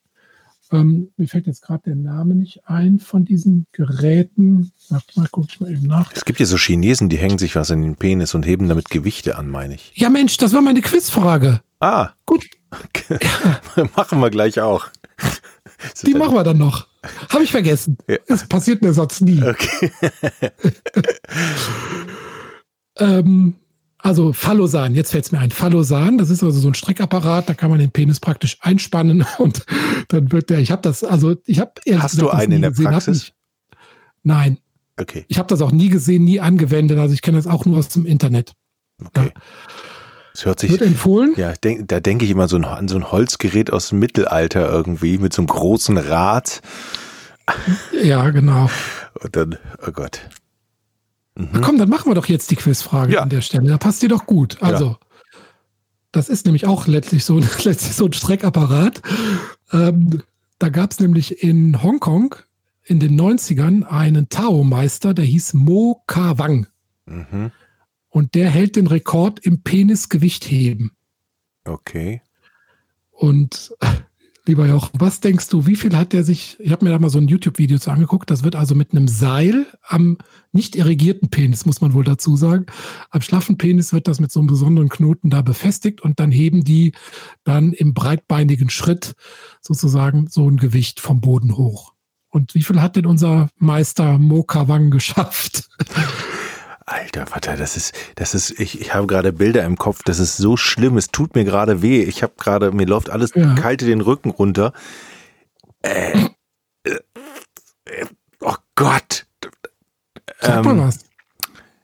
Ähm, 0.72 1.12
mir 1.18 1.28
fällt 1.28 1.48
jetzt 1.48 1.62
gerade 1.62 1.84
der 1.86 1.96
Name 1.96 2.36
nicht 2.36 2.68
ein 2.68 3.00
von 3.00 3.24
diesen 3.24 3.68
Geräten. 3.72 4.72
Warte 4.90 5.20
mal, 5.20 5.28
guck 5.32 5.46
ich 5.50 5.60
mal 5.60 5.72
eben 5.72 5.86
nach. 5.86 6.12
Es 6.14 6.26
gibt 6.26 6.40
ja 6.40 6.46
so 6.46 6.58
Chinesen, 6.58 7.10
die 7.10 7.18
hängen 7.18 7.38
sich 7.38 7.56
was 7.56 7.70
in 7.70 7.82
den 7.82 7.96
Penis 7.96 8.34
und 8.34 8.46
heben 8.46 8.68
damit 8.68 8.90
Gewichte 8.90 9.38
an, 9.38 9.50
meine 9.50 9.76
ich. 9.76 9.92
Ja, 9.96 10.10
Mensch, 10.10 10.38
das 10.38 10.54
war 10.54 10.62
meine 10.62 10.82
Quizfrage. 10.82 11.62
Ah. 11.80 12.10
Gut. 12.26 12.46
Ja. 13.10 13.88
machen 13.96 14.20
wir 14.20 14.30
gleich 14.30 14.60
auch. 14.60 14.88
Die 16.06 16.14
machen 16.14 16.34
wir 16.34 16.44
dann 16.44 16.58
noch. 16.58 16.88
Habe 17.30 17.44
ich 17.44 17.52
vergessen. 17.52 17.98
Ja. 18.08 18.18
Das 18.28 18.48
passiert 18.48 18.82
mir 18.82 18.94
sonst 18.94 19.22
nie. 19.22 19.42
Okay. 19.44 19.92
ähm, 22.98 23.56
also 24.06 24.34
Phallosan, 24.34 24.94
jetzt 24.94 25.12
fällt 25.12 25.26
es 25.26 25.32
mir 25.32 25.40
ein. 25.40 25.50
Phallosan, 25.50 26.20
das 26.20 26.30
ist 26.30 26.44
also 26.44 26.60
so 26.60 26.68
ein 26.68 26.76
Streckapparat, 26.76 27.50
da 27.50 27.56
kann 27.56 27.72
man 27.72 27.80
den 27.80 27.90
Penis 27.90 28.20
praktisch 28.20 28.58
einspannen 28.62 29.26
und 29.40 29.66
dann 30.10 30.32
wird 30.32 30.52
der, 30.52 30.60
ich 30.60 30.70
habe 30.70 30.84
das, 30.84 31.04
also 31.04 31.36
ich 31.46 31.60
habe 31.60 31.72
Hast 31.98 32.12
gesagt, 32.12 32.22
du 32.22 32.30
einen 32.30 32.52
in 32.52 32.62
der 32.62 32.70
gesehen, 32.70 32.86
Praxis? 32.86 33.32
nein. 34.22 34.60
Okay. 34.98 35.26
Ich 35.28 35.40
habe 35.40 35.48
das 35.48 35.62
auch 35.62 35.72
nie 35.72 35.90
gesehen, 35.90 36.24
nie 36.24 36.40
angewendet, 36.40 37.00
also 37.00 37.16
ich 37.16 37.24
kenne 37.24 37.38
das 37.38 37.48
auch 37.48 37.66
nur 37.66 37.80
aus 37.80 37.90
dem 37.90 38.06
Internet. 38.06 38.54
Okay. 39.04 39.32
Ja. 39.34 39.42
Das 40.34 40.46
hört 40.46 40.60
sich. 40.60 40.70
Wird 40.70 40.84
empfohlen? 40.84 41.34
Ja, 41.36 41.54
denk, 41.54 41.88
da 41.88 42.00
denke 42.00 42.26
ich 42.26 42.32
immer 42.32 42.48
so 42.48 42.58
an 42.58 42.88
so 42.88 42.98
ein 42.98 43.12
Holzgerät 43.12 43.74
aus 43.74 43.90
dem 43.90 44.00
Mittelalter 44.00 44.70
irgendwie 44.70 45.18
mit 45.18 45.34
so 45.34 45.42
einem 45.42 45.48
großen 45.48 45.98
Rad. 45.98 46.62
Ja, 48.04 48.30
genau. 48.30 48.70
Und 49.22 49.36
dann, 49.36 49.58
oh 49.86 49.92
Gott. 49.92 50.22
Mhm. 51.38 51.62
komm, 51.62 51.78
dann 51.78 51.90
machen 51.90 52.10
wir 52.10 52.16
doch 52.16 52.28
jetzt 52.28 52.52
die 52.52 52.56
Quizfrage 52.56 53.14
ja. 53.14 53.22
an 53.22 53.30
der 53.30 53.42
Stelle. 53.42 53.68
Da 53.68 53.78
passt 53.78 54.02
die 54.02 54.08
doch 54.08 54.26
gut. 54.26 54.62
Also, 54.62 54.86
ja. 54.86 55.00
das 56.12 56.30
ist 56.30 56.46
nämlich 56.46 56.66
auch 56.66 56.88
letztlich 56.88 57.26
so, 57.26 57.40
letztlich 57.64 57.94
so 57.94 58.06
ein 58.06 58.14
Streckapparat. 58.14 59.02
Ähm, 59.72 60.24
da 60.60 60.70
gab 60.70 60.92
es 60.92 61.00
nämlich 61.00 61.44
in 61.44 61.84
Hongkong 61.84 62.36
in 62.84 63.00
den 63.00 63.20
90ern 63.20 63.84
einen 63.84 64.30
Tao-Meister, 64.30 65.14
der 65.14 65.26
hieß 65.26 65.56
Mo 65.56 66.04
Ka 66.08 66.38
Wang. 66.38 66.68
Mhm. 67.06 67.52
Und 68.10 68.36
der 68.36 68.50
hält 68.50 68.76
den 68.78 68.88
Rekord 68.88 69.40
im 69.40 69.62
Penisgewichtheben. 69.62 70.92
Okay. 71.66 72.22
Und 73.12 73.74
Lieber 74.48 74.68
Joch, 74.68 74.92
was 74.94 75.22
denkst 75.22 75.48
du, 75.50 75.66
wie 75.66 75.76
viel 75.76 75.98
hat 75.98 76.14
der 76.14 76.24
sich, 76.24 76.56
ich 76.60 76.72
habe 76.72 76.86
mir 76.86 76.92
da 76.92 77.00
mal 77.00 77.10
so 77.10 77.18
ein 77.18 77.28
YouTube-Video 77.28 77.80
zu 77.80 77.90
angeguckt, 77.90 78.30
das 78.30 78.44
wird 78.44 78.56
also 78.56 78.76
mit 78.76 78.92
einem 78.92 79.08
Seil 79.08 79.66
am 79.82 80.20
nicht 80.52 80.76
irrigierten 80.76 81.30
Penis, 81.30 81.66
muss 81.66 81.82
man 81.82 81.94
wohl 81.94 82.04
dazu 82.04 82.38
sagen, 82.38 82.68
am 83.10 83.22
schlaffen 83.22 83.58
Penis 83.58 83.92
wird 83.92 84.08
das 84.08 84.20
mit 84.20 84.32
so 84.32 84.40
einem 84.40 84.48
besonderen 84.48 84.90
Knoten 84.90 85.32
da 85.32 85.42
befestigt 85.42 86.02
und 86.02 86.20
dann 86.20 86.32
heben 86.32 86.64
die 86.64 86.92
dann 87.44 87.74
im 87.74 87.96
breitbeinigen 87.96 88.70
Schritt 88.70 89.16
sozusagen 89.62 90.28
so 90.28 90.48
ein 90.48 90.58
Gewicht 90.58 91.00
vom 91.00 91.22
Boden 91.22 91.58
hoch. 91.58 91.94
Und 92.30 92.54
wie 92.54 92.62
viel 92.62 92.82
hat 92.82 92.98
denn 92.98 93.08
unser 93.08 93.50
Meister 93.58 94.20
Moka 94.20 94.68
Wang 94.68 94.92
geschafft? 94.92 95.70
Alter 96.88 97.26
Vater, 97.26 97.58
das 97.58 97.78
ist, 97.78 97.94
das 98.16 98.36
ist, 98.36 98.60
ich, 98.60 98.80
ich 98.80 98.94
habe 98.94 99.08
gerade 99.08 99.34
Bilder 99.34 99.64
im 99.64 99.76
Kopf, 99.76 100.02
das 100.06 100.20
ist 100.20 100.38
so 100.38 100.56
schlimm, 100.56 100.98
es 100.98 101.08
tut 101.08 101.34
mir 101.34 101.44
gerade 101.44 101.82
weh. 101.82 102.04
Ich 102.04 102.22
habe 102.22 102.34
gerade, 102.38 102.72
mir 102.72 102.86
läuft 102.86 103.10
alles 103.10 103.32
ja. 103.34 103.56
kalte 103.56 103.86
den 103.86 104.02
Rücken 104.02 104.30
runter. 104.30 104.72
Äh, 105.82 106.28
äh, 106.84 107.00
äh, 107.86 108.06
oh 108.42 108.56
Gott. 108.76 109.26
Sag 110.40 110.64
mal 110.64 110.72
ähm, 110.72 110.80
was. 110.82 111.00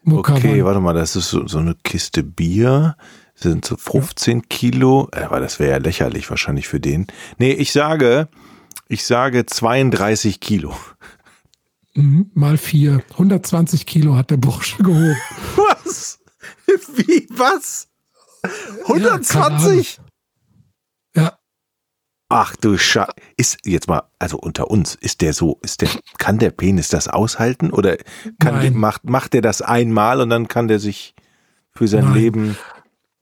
Mokawan. 0.04 0.40
Okay, 0.40 0.64
warte 0.66 0.80
mal, 0.80 0.94
das 0.94 1.16
ist 1.16 1.30
so, 1.30 1.48
so 1.48 1.60
eine 1.60 1.76
Kiste 1.84 2.24
Bier. 2.24 2.96
Das 3.34 3.44
sind 3.44 3.66
so 3.66 3.78
15 3.78 4.38
ja. 4.38 4.44
Kilo. 4.50 5.10
Aber 5.12 5.40
das 5.40 5.60
wäre 5.60 5.72
ja 5.72 5.78
lächerlich 5.78 6.30
wahrscheinlich 6.30 6.68
für 6.68 6.80
den. 6.80 7.08
Nee, 7.38 7.54
ich 7.54 7.72
sage, 7.72 8.28
ich 8.88 9.06
sage 9.06 9.46
32 9.46 10.40
Kilo. 10.40 10.76
Mhm, 11.94 12.32
mal 12.34 12.58
vier. 12.58 13.04
120 13.12 13.86
Kilo 13.86 14.16
hat 14.16 14.32
der 14.32 14.38
Bursche 14.38 14.82
gehoben. 14.82 15.18
Was? 15.56 16.20
Wie? 16.96 17.28
Was? 17.30 17.90
120? 18.86 20.00
Ja. 21.16 21.24
ja. 21.24 21.38
Ach 22.30 22.56
du 22.56 22.78
Scheiße. 22.78 23.12
Ist 23.36 23.58
jetzt 23.66 23.88
mal, 23.88 24.04
also 24.20 24.38
unter 24.38 24.72
uns, 24.72 24.96
ist 24.96 25.22
der 25.22 25.34
so, 25.34 25.60
ist 25.62 25.82
der, 25.82 25.90
kann 26.18 26.40
der 26.40 26.52
Penis 26.52 26.88
das 26.88 27.08
aushalten? 27.08 27.72
Oder 27.72 27.98
kann, 28.40 28.74
macht, 28.74 29.04
macht 29.04 29.34
der 29.34 29.42
das 29.42 29.62
einmal 29.62 30.22
und 30.22 30.30
dann 30.30 30.48
kann 30.48 30.68
der 30.68 30.80
sich 30.80 31.14
für 31.74 31.88
sein 31.88 32.06
Nein. 32.06 32.14
Leben. 32.14 32.58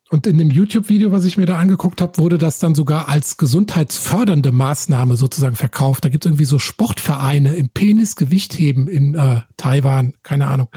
Und 0.09 0.25
in 0.25 0.39
dem 0.39 0.49
YouTube-Video, 0.49 1.11
was 1.11 1.25
ich 1.25 1.37
mir 1.37 1.45
da 1.45 1.57
angeguckt 1.57 2.01
habe, 2.01 2.17
wurde 2.17 2.39
das 2.39 2.57
dann 2.57 2.73
sogar 2.73 3.09
als 3.09 3.37
gesundheitsfördernde 3.37 4.51
Maßnahme 4.51 5.15
sozusagen 5.15 5.55
verkauft. 5.55 6.03
Da 6.03 6.09
gibt 6.09 6.25
es 6.25 6.29
irgendwie 6.29 6.45
so 6.45 6.57
Sportvereine 6.57 7.55
im 7.55 7.69
Penisgewichtheben 7.69 8.87
in 8.87 9.13
äh, 9.13 9.41
Taiwan, 9.55 10.13
keine 10.23 10.47
Ahnung. 10.47 10.69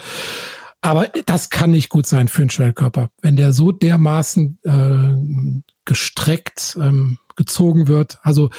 Aber 0.83 1.09
das 1.27 1.49
kann 1.49 1.71
nicht 1.71 1.89
gut 1.89 2.07
sein 2.07 2.29
für 2.29 2.43
einen 2.43 2.51
Schwellkörper. 2.51 3.09
Wenn 3.23 3.37
der 3.37 3.55
so 3.55 3.73
dermaßen 3.73 4.59
äh, 4.65 5.63
gestreckt 5.87 6.77
ähm, 6.79 7.19
gezogen 7.35 7.89
wird, 7.89 8.19
also 8.23 8.51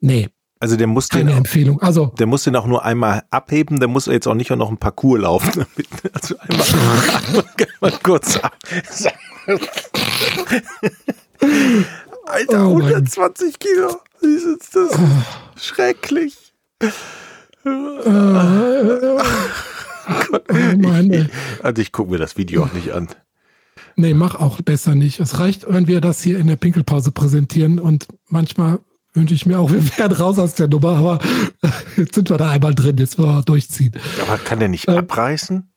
nee, 0.00 0.28
also 0.62 0.76
der 0.76 0.88
muss 0.88 1.08
Keine 1.08 1.30
den, 1.30 1.38
Empfehlung. 1.38 1.80
Also 1.80 2.12
der 2.18 2.26
muss 2.26 2.44
den 2.44 2.54
auch 2.54 2.66
nur 2.66 2.84
einmal 2.84 3.22
abheben, 3.30 3.80
der 3.80 3.88
muss 3.88 4.04
jetzt 4.04 4.28
auch 4.28 4.34
nicht 4.34 4.50
noch 4.50 4.68
ein 4.68 4.76
Parcours 4.76 5.20
laufen. 5.20 5.64
Also 6.12 6.34
einmal, 6.38 6.66
einmal 7.80 7.98
kurz 8.02 8.36
ab. 8.36 8.56
Alter, 12.26 12.68
oh 12.68 12.76
120 12.78 13.58
Kilo. 13.58 14.00
Ist 14.20 14.76
das 14.76 14.90
schrecklich. 15.56 16.52
oh 17.64 19.20
Mann, 20.76 21.30
also 21.62 21.82
ich 21.82 21.92
gucke 21.92 22.10
mir 22.10 22.18
das 22.18 22.36
Video 22.36 22.64
auch 22.64 22.72
nicht 22.72 22.92
an. 22.92 23.08
Nee, 23.96 24.14
mach 24.14 24.34
auch 24.34 24.60
besser 24.62 24.94
nicht. 24.94 25.20
Es 25.20 25.38
reicht, 25.38 25.66
wenn 25.68 25.86
wir 25.86 26.00
das 26.00 26.22
hier 26.22 26.38
in 26.38 26.46
der 26.46 26.56
Pinkelpause 26.56 27.12
präsentieren 27.12 27.78
und 27.78 28.06
manchmal 28.28 28.80
wünsche 29.12 29.34
ich 29.34 29.46
mir 29.46 29.58
auch, 29.58 29.70
wir 29.72 29.98
werden 29.98 30.16
raus 30.16 30.38
aus 30.38 30.54
der 30.54 30.68
Nummer, 30.68 30.96
aber 30.96 31.18
jetzt 31.96 32.14
sind 32.14 32.30
wir 32.30 32.38
da 32.38 32.50
einmal 32.50 32.74
drin, 32.74 32.96
jetzt 32.98 33.18
wollen 33.18 33.36
wir 33.36 33.42
durchziehen. 33.42 33.92
Aber 34.22 34.38
kann 34.38 34.58
der 34.58 34.68
nicht 34.68 34.88
äh, 34.88 34.92
abreißen? 34.92 35.69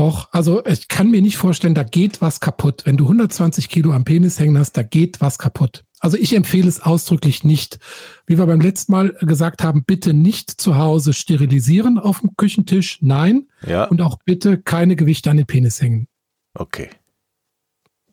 Doch, 0.00 0.30
also 0.32 0.64
ich 0.64 0.88
kann 0.88 1.10
mir 1.10 1.20
nicht 1.20 1.36
vorstellen, 1.36 1.74
da 1.74 1.82
geht 1.82 2.22
was 2.22 2.40
kaputt. 2.40 2.86
Wenn 2.86 2.96
du 2.96 3.04
120 3.04 3.68
Kilo 3.68 3.92
am 3.92 4.04
Penis 4.04 4.40
hängen 4.40 4.56
hast, 4.56 4.78
da 4.78 4.82
geht 4.82 5.20
was 5.20 5.36
kaputt. 5.36 5.84
Also 5.98 6.16
ich 6.16 6.34
empfehle 6.34 6.68
es 6.68 6.80
ausdrücklich 6.80 7.44
nicht. 7.44 7.78
Wie 8.26 8.38
wir 8.38 8.46
beim 8.46 8.62
letzten 8.62 8.92
Mal 8.92 9.10
gesagt 9.20 9.62
haben, 9.62 9.84
bitte 9.84 10.14
nicht 10.14 10.58
zu 10.58 10.78
Hause 10.78 11.12
sterilisieren 11.12 11.98
auf 11.98 12.20
dem 12.20 12.30
Küchentisch. 12.38 12.96
Nein. 13.02 13.48
Ja. 13.66 13.84
Und 13.84 14.00
auch 14.00 14.16
bitte 14.24 14.56
keine 14.56 14.96
Gewichte 14.96 15.30
an 15.30 15.36
den 15.36 15.44
Penis 15.44 15.82
hängen. 15.82 16.08
Okay. 16.54 16.88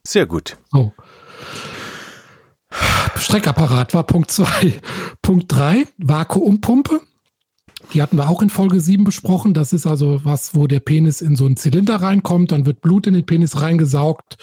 Sehr 0.06 0.26
gut. 0.26 0.58
So. 0.74 0.92
Streckapparat 3.16 3.94
war 3.94 4.04
Punkt 4.04 4.30
2. 4.30 4.82
Punkt 5.22 5.46
3, 5.54 5.88
Vakuumpumpe. 6.00 7.00
Die 7.94 8.02
hatten 8.02 8.18
wir 8.18 8.30
auch 8.30 8.42
in 8.42 8.50
Folge 8.50 8.82
7 8.82 9.04
besprochen. 9.04 9.54
Das 9.54 9.74
ist 9.74 9.88
also 9.88 10.22
was, 10.24 10.56
wo 10.56 10.68
der 10.68 10.80
Penis 10.80 11.22
in 11.22 11.36
so 11.36 11.46
einen 11.46 11.58
Zylinder 11.58 11.96
reinkommt, 11.98 12.52
dann 12.52 12.66
wird 12.66 12.82
Blut 12.82 13.08
in 13.08 13.14
den 13.14 13.26
Penis 13.26 13.62
reingesaugt 13.62 14.38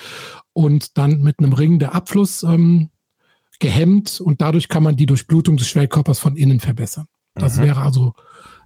und 0.52 0.96
dann 0.96 1.22
mit 1.22 1.38
einem 1.38 1.52
Ring 1.52 1.78
der 1.78 1.94
Abfluss 1.94 2.42
ähm, 2.42 2.90
gehemmt 3.59 4.20
und 4.20 4.40
dadurch 4.40 4.68
kann 4.68 4.83
man 4.83 4.96
die 4.96 5.07
Durchblutung 5.07 5.57
des 5.57 5.68
Schwellkörpers 5.68 6.18
von 6.18 6.37
innen 6.37 6.61
verbessern. 6.61 7.07
Das 7.35 7.59
mhm. 7.59 7.62
wäre 7.62 7.80
also 7.83 8.14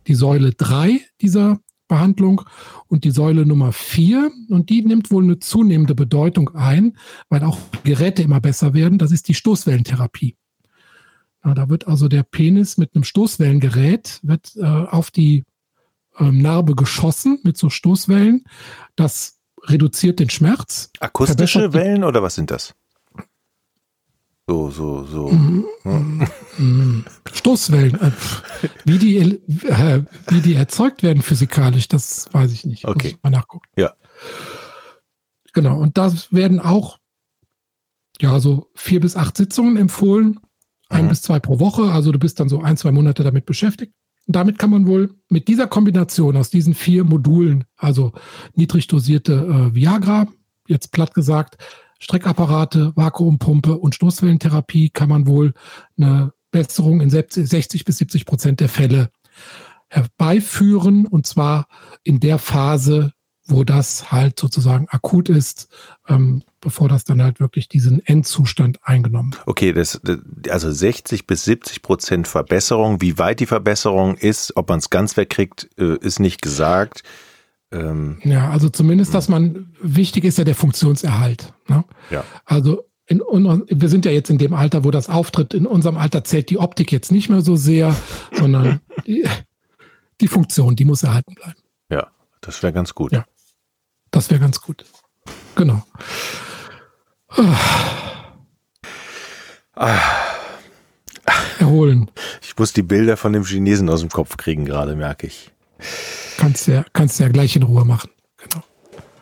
die 0.07 0.15
Säule 0.15 0.53
3 0.53 1.01
dieser 1.21 1.59
Behandlung 1.89 2.43
und 2.87 3.05
die 3.05 3.11
Säule 3.11 3.47
Nummer 3.47 3.73
4 3.73 4.31
und 4.51 4.69
die 4.69 4.83
nimmt 4.83 5.11
wohl 5.11 5.25
eine 5.25 5.39
zunehmende 5.39 5.95
Bedeutung 5.95 6.51
ein, 6.55 6.97
weil 7.31 7.43
auch 7.43 7.59
Geräte 7.83 8.23
immer 8.23 8.41
besser 8.41 8.75
werden. 8.75 8.99
Das 8.99 9.11
ist 9.11 9.29
die 9.29 9.35
Stoßwellentherapie. 9.35 10.37
Ja, 11.49 11.55
da 11.55 11.71
wird 11.71 11.89
also 11.89 12.09
der 12.09 12.25
Penis 12.25 12.77
mit 12.77 12.95
einem 12.95 13.05
Stoßwellengerät 13.05 14.21
wird 14.23 14.55
äh, 14.57 14.65
auf 14.65 15.11
die 15.11 15.45
ähm, 16.19 16.43
Narbe 16.43 16.75
geschossen 16.75 17.41
mit 17.43 17.57
so 17.57 17.71
Stoßwellen. 17.71 18.45
Das 18.97 19.39
reduziert 19.63 20.21
den 20.21 20.29
Schmerz. 20.29 20.91
Akustische 21.01 21.73
Wellen 21.73 22.05
oder 22.05 22.23
was 22.23 22.35
sind 22.35 22.51
das? 22.51 22.75
So, 24.47 24.71
so, 24.71 25.05
so. 25.05 25.29
Mhm. 25.31 27.05
Stoßwellen. 27.33 27.99
Äh, 27.99 28.11
wie 28.85 28.99
die, 28.99 29.17
äh, 29.17 30.05
wie 30.29 30.41
die 30.41 30.55
erzeugt 30.55 31.03
werden 31.03 31.23
physikalisch, 31.23 31.89
das 31.89 32.29
weiß 32.33 32.53
ich 32.53 32.67
nicht. 32.67 32.85
Okay. 32.87 33.17
mal 33.23 33.31
nachgucken. 33.31 33.69
Ja. 33.77 33.95
Genau. 35.55 35.79
Und 35.79 35.97
das 35.97 36.31
werden 36.31 36.61
auch, 36.61 36.99
ja, 38.21 38.39
so 38.39 38.71
vier 38.75 39.01
bis 39.01 39.17
acht 39.17 39.37
Sitzungen 39.39 39.79
empfohlen. 39.79 40.41
Ein 40.89 41.05
mhm. 41.05 41.09
bis 41.11 41.23
zwei 41.23 41.39
pro 41.39 41.61
Woche. 41.61 41.93
Also 41.93 42.13
du 42.13 42.19
bist 42.19 42.41
dann 42.41 42.49
so 42.49 42.63
ein, 42.63 42.77
zwei 42.77 42.93
Monate 42.93 43.23
damit 43.23 43.47
beschäftigt. 43.47 43.93
Und 44.27 44.37
damit 44.37 44.59
kann 44.59 44.71
man 44.71 44.87
wohl 44.87 45.15
mit 45.31 45.49
dieser 45.49 45.67
Kombination 45.67 46.37
aus 46.37 46.51
diesen 46.51 46.75
vier 46.75 47.05
Modulen, 47.05 47.65
also 47.77 48.13
niedrig 48.55 48.87
dosierte 48.87 49.33
äh, 49.33 49.75
Viagra, 49.75 50.27
jetzt 50.67 50.93
platt 50.93 51.15
gesagt, 51.15 51.57
Streckapparate, 51.99 52.93
Vakuumpumpe 52.95 53.77
und 53.77 53.95
Stoßwellentherapie 53.95 54.91
kann 54.91 55.09
man 55.09 55.27
wohl 55.27 55.55
eine 55.97 56.33
Besserung 56.51 57.01
in 57.01 57.11
60 57.11 57.85
bis 57.85 57.99
70 57.99 58.27
Prozent 58.27 58.61
der 58.61 58.69
Fälle 58.69 59.11
herbeiführen 59.89 61.07
und 61.07 61.27
zwar 61.27 61.67
in 62.05 62.21
der 62.21 62.39
Phase, 62.39 63.13
wo 63.49 63.65
das 63.65 64.13
halt 64.13 64.39
sozusagen 64.39 64.87
akut 64.91 65.29
ist, 65.29 65.69
ähm, 66.09 66.43
bevor 66.61 66.89
das 66.89 67.05
dann 67.05 67.23
halt 67.23 67.41
wirklich 67.41 67.69
diesen 67.69 68.05
Endzustand 68.05 68.79
eingenommen 68.83 69.33
hat. 69.35 69.47
Okay, 69.47 69.73
das, 69.73 70.01
also 70.49 70.71
60 70.71 71.27
bis 71.27 71.45
70 71.45 71.83
Prozent 71.83 72.29
Verbesserung. 72.29 73.01
Wie 73.01 73.19
weit 73.19 73.41
die 73.41 73.47
Verbesserung 73.47 74.17
ist, 74.17 74.57
ob 74.57 74.69
man 74.69 74.79
es 74.79 74.91
ganz 74.91 75.17
wegkriegt, 75.17 75.69
äh, 75.79 75.97
ist 75.99 76.21
nicht 76.21 76.43
gesagt. 76.43 77.03
Ähm, 77.71 78.19
ja, 78.25 78.51
also 78.51 78.69
zumindest, 78.69 79.15
dass 79.15 79.29
man, 79.29 79.73
wichtig 79.81 80.25
ist 80.25 80.39
ja 80.39 80.45
der 80.45 80.55
Funktionserhalt. 80.55 81.53
Ne? 81.69 81.85
Ja. 82.11 82.25
Also 82.45 82.85
in, 83.07 83.21
wir 83.21 83.89
sind 83.89 84.05
ja 84.05 84.13
jetzt 84.13 84.29
in 84.29 84.39
dem 84.39 84.53
Alter, 84.53 84.85
wo 84.85 84.91
das 84.91 85.09
auftritt. 85.09 85.55
In 85.55 85.67
unserem 85.67 85.97
Alter 85.97 86.25
zählt 86.25 86.51
die 86.51 86.59
Optik 86.59 86.93
jetzt 86.93 87.11
nicht 87.11 87.31
mehr 87.31 87.41
so 87.41 87.57
sehr, 87.57 87.97
sondern 88.33 88.81
die, 89.07 89.27
die 90.21 90.29
Funktion, 90.29 90.77
die 90.77 90.85
muss 90.85 91.03
erhalten 91.03 91.35
bleiben. 91.35 91.59
Ja, 91.91 92.09
das 92.43 92.63
wäre 92.63 92.73
ganz 92.73 92.95
gut. 92.95 93.13
Ja, 93.13 93.25
das 94.19 94.31
wäre 94.31 94.41
ganz 94.41 94.61
gut. 94.61 94.85
Genau. 95.55 95.83
Erholen. 101.61 102.11
Ich 102.43 102.59
muss 102.59 102.73
die 102.73 102.83
Bilder 102.83 103.17
von 103.17 103.33
dem 103.33 103.45
Chinesen 103.45 103.89
aus 103.89 104.01
dem 104.01 104.09
Kopf 104.09 104.37
kriegen, 104.37 104.65
gerade 104.65 104.97
merke 104.97 105.29
ich. 105.29 105.53
Kannst 106.37 106.67
ja, 106.67 106.85
kannst 106.93 107.21
ja 107.21 107.29
gleich 107.29 107.55
in 107.55 107.63
Ruhe 107.63 107.85
machen. 107.85 108.11
Genau. 108.39 108.65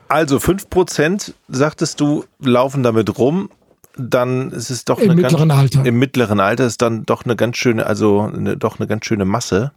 Also 0.08 0.38
5% 0.38 1.34
sagtest 1.48 2.00
du, 2.00 2.24
laufen 2.38 2.82
damit 2.82 3.18
rum. 3.18 3.50
Dann 3.98 4.50
ist 4.50 4.70
es 4.70 4.86
doch 4.86 4.98
Im 4.98 5.10
eine 5.10 5.20
mittleren 5.20 5.48
ganz, 5.50 5.60
Alter. 5.60 5.84
Im 5.84 5.98
mittleren 5.98 6.40
Alter 6.40 6.66
ist 6.66 6.80
dann 6.80 7.04
doch 7.04 7.24
eine 7.24 7.36
ganz 7.36 7.58
schöne, 7.58 7.84
also 7.84 8.22
eine, 8.22 8.56
doch 8.56 8.78
eine 8.78 8.86
ganz 8.86 9.04
schöne 9.04 9.26
Masse, 9.26 9.72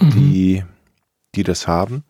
mhm. 0.00 0.10
die, 0.10 0.64
die 1.36 1.44
das 1.44 1.68
haben. 1.68 2.02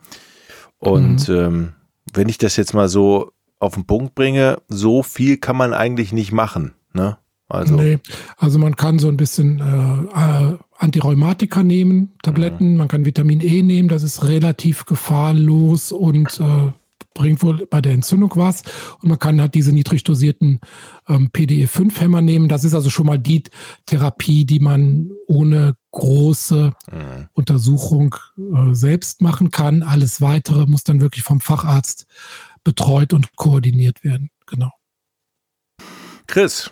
Und 0.78 1.28
mhm. 1.28 1.34
ähm, 1.34 1.72
wenn 2.12 2.28
ich 2.28 2.38
das 2.38 2.56
jetzt 2.56 2.74
mal 2.74 2.88
so 2.88 3.32
auf 3.58 3.74
den 3.74 3.84
Punkt 3.84 4.14
bringe, 4.14 4.58
so 4.68 5.02
viel 5.02 5.36
kann 5.36 5.56
man 5.56 5.74
eigentlich 5.74 6.12
nicht 6.12 6.32
machen. 6.32 6.72
Ne? 6.92 7.18
Also, 7.48 7.74
nee, 7.74 7.98
also 8.36 8.58
man 8.58 8.76
kann 8.76 8.98
so 8.98 9.08
ein 9.08 9.16
bisschen 9.16 9.61
äh, 9.61 10.50
äh 10.52 10.58
Antirheumatika 10.78 11.62
nehmen, 11.62 12.12
Tabletten, 12.22 12.70
mhm. 12.70 12.76
man 12.78 12.88
kann 12.88 13.04
Vitamin 13.04 13.42
E 13.42 13.61
nehmen, 13.62 13.88
das 13.90 14.02
ist 14.02 14.24
relativ 14.24 14.86
gefahrlos 14.86 15.92
und 15.92 16.40
äh, 16.40 16.72
bringt 17.20 17.42
wohl 17.42 17.66
bei 17.66 17.82
der 17.82 17.92
Entzündung 17.92 18.32
was. 18.36 18.62
Und 19.02 19.10
man 19.10 19.18
kann 19.18 19.42
halt 19.42 19.54
diese 19.54 19.72
niedrig 19.72 20.04
dosierten 20.04 20.58
ähm, 21.06 21.28
PDE5-Hämmer 21.30 22.22
nehmen. 22.22 22.48
Das 22.48 22.64
ist 22.64 22.72
also 22.72 22.88
schon 22.88 23.04
mal 23.04 23.18
die 23.18 23.42
Therapie, 23.84 24.46
die 24.46 24.58
man 24.58 25.10
ohne 25.26 25.76
große 25.90 26.72
mhm. 26.90 27.28
Untersuchung 27.34 28.16
äh, 28.38 28.72
selbst 28.72 29.20
machen 29.20 29.50
kann. 29.50 29.82
Alles 29.82 30.22
weitere 30.22 30.64
muss 30.64 30.82
dann 30.82 31.02
wirklich 31.02 31.22
vom 31.22 31.42
Facharzt 31.42 32.06
betreut 32.64 33.12
und 33.12 33.36
koordiniert 33.36 34.02
werden. 34.02 34.30
Genau. 34.46 34.72
Chris. 36.26 36.70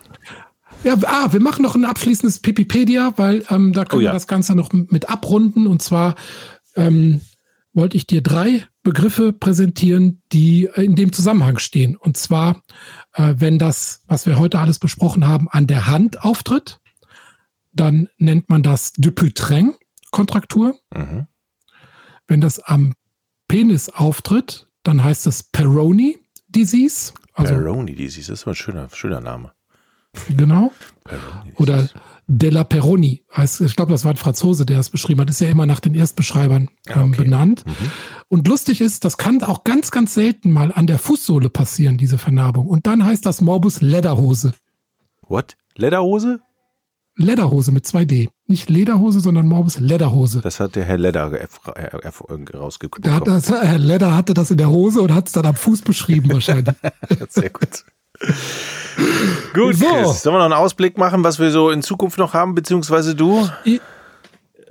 Ja, 0.82 0.96
ah, 1.04 1.30
wir 1.30 1.40
machen 1.40 1.62
noch 1.62 1.74
ein 1.74 1.84
abschließendes 1.84 2.38
Pipipedia, 2.38 3.12
weil 3.16 3.44
ähm, 3.50 3.74
da 3.74 3.84
können 3.84 4.00
oh, 4.00 4.04
ja. 4.04 4.10
wir 4.10 4.14
das 4.14 4.26
Ganze 4.26 4.54
noch 4.54 4.72
mit 4.72 5.10
abrunden. 5.10 5.66
Und 5.66 5.82
zwar 5.82 6.14
ähm, 6.74 7.20
wollte 7.74 7.98
ich 7.98 8.06
dir 8.06 8.22
drei 8.22 8.64
Begriffe 8.88 9.34
präsentieren, 9.34 10.22
die 10.32 10.66
in 10.74 10.96
dem 10.96 11.12
Zusammenhang 11.12 11.58
stehen. 11.58 11.94
Und 11.94 12.16
zwar, 12.16 12.62
äh, 13.12 13.34
wenn 13.36 13.58
das, 13.58 14.02
was 14.06 14.24
wir 14.24 14.38
heute 14.38 14.60
alles 14.60 14.78
besprochen 14.78 15.28
haben, 15.28 15.46
an 15.50 15.66
der 15.66 15.88
Hand 15.88 16.24
auftritt, 16.24 16.80
dann 17.70 18.08
nennt 18.16 18.48
man 18.48 18.62
das 18.62 18.94
Dupuytren-Kontraktur. 18.94 20.74
Mhm. 20.96 21.26
Wenn 22.28 22.40
das 22.40 22.60
am 22.60 22.94
Penis 23.46 23.90
auftritt, 23.90 24.66
dann 24.84 25.04
heißt 25.04 25.26
es 25.26 25.42
Peroni 25.42 26.16
Disease. 26.48 27.12
Also, 27.34 27.52
Peroni 27.52 27.94
Disease, 27.94 28.32
das 28.32 28.40
ist 28.40 28.48
ein 28.48 28.54
schöner, 28.54 28.88
schöner 28.90 29.20
Name. 29.20 29.52
Genau. 30.34 30.72
Oder 31.56 31.90
Della 32.30 32.62
Peroni 32.62 33.24
heißt, 33.34 33.62
ich 33.62 33.74
glaube, 33.74 33.90
das 33.90 34.04
war 34.04 34.12
ein 34.12 34.18
Franzose, 34.18 34.66
der 34.66 34.78
es 34.78 34.90
beschrieben 34.90 35.22
hat, 35.22 35.30
ist 35.30 35.40
ja 35.40 35.48
immer 35.48 35.64
nach 35.64 35.80
den 35.80 35.94
Erstbeschreibern 35.94 36.68
ähm, 36.86 37.12
okay. 37.12 37.24
benannt. 37.24 37.64
Mhm. 37.66 37.90
Und 38.28 38.46
lustig 38.46 38.82
ist, 38.82 39.06
das 39.06 39.16
kann 39.16 39.42
auch 39.42 39.64
ganz, 39.64 39.90
ganz 39.90 40.12
selten 40.12 40.50
mal 40.50 40.70
an 40.70 40.86
der 40.86 40.98
Fußsohle 40.98 41.48
passieren, 41.48 41.96
diese 41.96 42.18
Vernarbung. 42.18 42.66
Und 42.66 42.86
dann 42.86 43.02
heißt 43.02 43.24
das 43.24 43.40
Morbus 43.40 43.80
Lederhose. 43.80 44.52
What? 45.22 45.56
Lederhose? 45.74 46.40
Lederhose 47.16 47.72
mit 47.72 47.86
2D. 47.86 48.28
Nicht 48.46 48.68
Lederhose, 48.68 49.20
sondern 49.20 49.48
Morbus 49.48 49.80
Lederhose. 49.80 50.42
Das 50.42 50.60
hat 50.60 50.76
der 50.76 50.84
Herr 50.84 50.98
Leder 50.98 51.32
rausgeguckt. 52.54 53.06
Herr 53.06 53.78
Leder 53.78 54.14
hatte 54.14 54.34
das 54.34 54.50
in 54.50 54.58
der 54.58 54.68
Hose 54.68 55.00
und 55.00 55.14
hat 55.14 55.28
es 55.28 55.32
dann 55.32 55.46
am 55.46 55.56
Fuß 55.56 55.80
beschrieben 55.80 56.30
wahrscheinlich. 56.30 56.74
Sehr 57.30 57.50
gut. 57.50 57.84
Gut, 59.54 59.76
so. 59.76 59.86
Chris, 59.86 60.22
sollen 60.22 60.34
wir 60.34 60.38
noch 60.38 60.44
einen 60.44 60.54
Ausblick 60.54 60.98
machen, 60.98 61.24
was 61.24 61.38
wir 61.38 61.50
so 61.50 61.70
in 61.70 61.82
Zukunft 61.82 62.18
noch 62.18 62.34
haben, 62.34 62.54
beziehungsweise 62.54 63.14
du? 63.14 63.48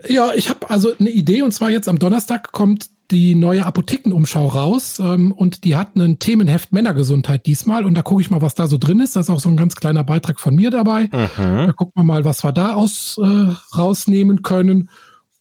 Ja, 0.07 0.31
ich 0.33 0.49
habe 0.49 0.69
also 0.69 0.91
eine 0.99 1.09
Idee 1.09 1.41
und 1.41 1.51
zwar 1.51 1.69
jetzt 1.69 1.89
am 1.89 1.99
Donnerstag 1.99 2.51
kommt 2.51 2.89
die 3.09 3.35
neue 3.35 3.65
Apothekenumschau 3.65 4.47
raus 4.47 4.99
ähm, 4.99 5.31
und 5.31 5.63
die 5.63 5.77
hat 5.77 5.95
einen 5.95 6.19
Themenheft 6.19 6.73
Männergesundheit 6.73 7.45
diesmal 7.45 7.85
und 7.85 7.95
da 7.95 8.01
gucke 8.01 8.21
ich 8.21 8.29
mal, 8.29 8.41
was 8.41 8.53
da 8.53 8.67
so 8.67 8.77
drin 8.77 8.99
ist. 8.99 9.15
Da 9.15 9.21
ist 9.21 9.29
auch 9.29 9.39
so 9.39 9.47
ein 9.49 9.55
ganz 9.55 9.75
kleiner 9.75 10.03
Beitrag 10.03 10.39
von 10.39 10.55
mir 10.55 10.71
dabei. 10.71 11.03
Mhm. 11.03 11.67
Da 11.67 11.71
gucken 11.71 11.93
wir 11.95 12.03
mal, 12.03 12.25
was 12.25 12.43
wir 12.43 12.51
da 12.51 12.73
aus, 12.73 13.17
äh, 13.21 13.77
rausnehmen 13.77 14.41
können. 14.41 14.89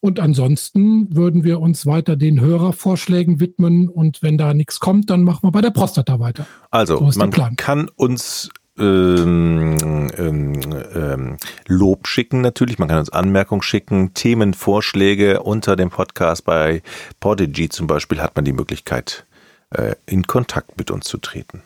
Und 0.06 0.20
ansonsten 0.20 1.16
würden 1.16 1.42
wir 1.42 1.58
uns 1.58 1.84
weiter 1.84 2.14
den 2.14 2.40
Hörervorschlägen 2.40 3.40
widmen 3.40 3.88
und 3.88 4.22
wenn 4.22 4.38
da 4.38 4.54
nichts 4.54 4.78
kommt, 4.78 5.10
dann 5.10 5.24
machen 5.24 5.42
wir 5.42 5.50
bei 5.50 5.60
der 5.60 5.72
Prostata 5.72 6.20
weiter. 6.20 6.46
Also 6.70 7.10
so 7.10 7.18
man 7.18 7.32
kann 7.56 7.88
uns 7.96 8.50
ähm, 8.78 9.76
ähm, 10.16 10.60
ähm, 10.94 11.36
Lob 11.66 12.06
schicken 12.06 12.40
natürlich, 12.40 12.78
man 12.78 12.86
kann 12.86 13.00
uns 13.00 13.10
Anmerkungen 13.10 13.62
schicken, 13.62 14.14
Themenvorschläge 14.14 15.42
unter 15.42 15.74
dem 15.74 15.90
Podcast 15.90 16.44
bei 16.44 16.84
Podigy 17.18 17.68
zum 17.68 17.88
Beispiel 17.88 18.22
hat 18.22 18.36
man 18.36 18.44
die 18.44 18.52
Möglichkeit, 18.52 19.26
äh, 19.70 19.96
in 20.06 20.28
Kontakt 20.28 20.78
mit 20.78 20.92
uns 20.92 21.06
zu 21.06 21.18
treten. 21.18 21.64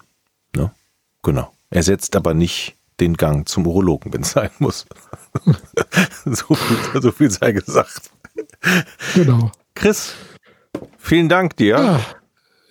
Ne? 0.57 0.71
Genau. 1.23 1.53
Ersetzt 1.69 2.17
aber 2.17 2.33
nicht 2.33 2.75
den 3.01 3.19
Gang 3.19 3.47
zum 3.47 3.67
Urologen, 3.67 4.15
wenn 4.15 4.23
es 4.23 4.31
sein 4.31 4.51
muss. 4.61 4.87
so, 6.25 6.55
viel, 6.55 7.03
so 7.03 7.13
viel 7.13 7.31
sei 7.31 7.53
gesagt. 7.53 8.11
Genau. 9.15 9.51
Chris, 9.75 10.15
vielen 10.99 11.29
Dank 11.29 11.57
dir. 11.57 11.77
Ja, 11.77 12.01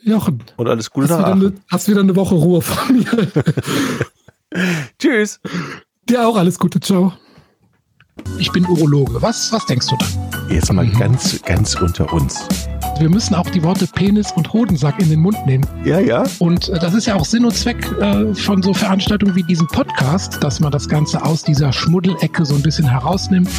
Jochen. 0.03 0.43
Und 0.57 0.67
alles 0.67 0.91
Gute 0.91 1.09
hast, 1.09 1.19
wieder 1.19 1.31
eine, 1.31 1.53
hast 1.69 1.89
wieder 1.89 2.01
eine 2.01 2.15
Woche 2.15 2.35
Ruhe 2.35 2.61
von 2.61 2.97
mir. 2.97 3.27
Tschüss. 4.99 5.39
Dir 6.07 6.27
auch 6.27 6.35
alles 6.35 6.57
Gute. 6.57 6.79
Ciao. 6.79 7.13
Ich 8.37 8.51
bin 8.51 8.65
Urologe. 8.65 9.21
Was, 9.21 9.51
was 9.51 9.65
denkst 9.65 9.87
du 9.87 9.95
da? 9.97 10.05
Jetzt 10.49 10.71
mal 10.73 10.85
mhm. 10.85 10.97
ganz, 10.97 11.41
ganz 11.43 11.75
unter 11.75 12.11
uns. 12.11 12.47
Wir 12.99 13.09
müssen 13.09 13.33
auch 13.35 13.49
die 13.49 13.63
Worte 13.63 13.87
Penis 13.87 14.31
und 14.33 14.51
Hodensack 14.51 14.99
in 14.99 15.09
den 15.09 15.21
Mund 15.21 15.37
nehmen. 15.45 15.65
Ja, 15.85 15.99
ja. 15.99 16.23
Und 16.39 16.69
äh, 16.69 16.79
das 16.79 16.93
ist 16.93 17.05
ja 17.05 17.15
auch 17.15 17.25
Sinn 17.25 17.45
und 17.45 17.55
Zweck 17.55 17.89
äh, 18.01 18.33
von 18.33 18.61
so 18.61 18.73
Veranstaltungen 18.73 19.35
wie 19.35 19.43
diesem 19.43 19.67
Podcast, 19.67 20.43
dass 20.43 20.59
man 20.59 20.71
das 20.71 20.89
Ganze 20.89 21.23
aus 21.23 21.43
dieser 21.43 21.71
Schmuddelecke 21.71 22.45
so 22.45 22.55
ein 22.55 22.61
bisschen 22.61 22.89
herausnimmt. 22.89 23.49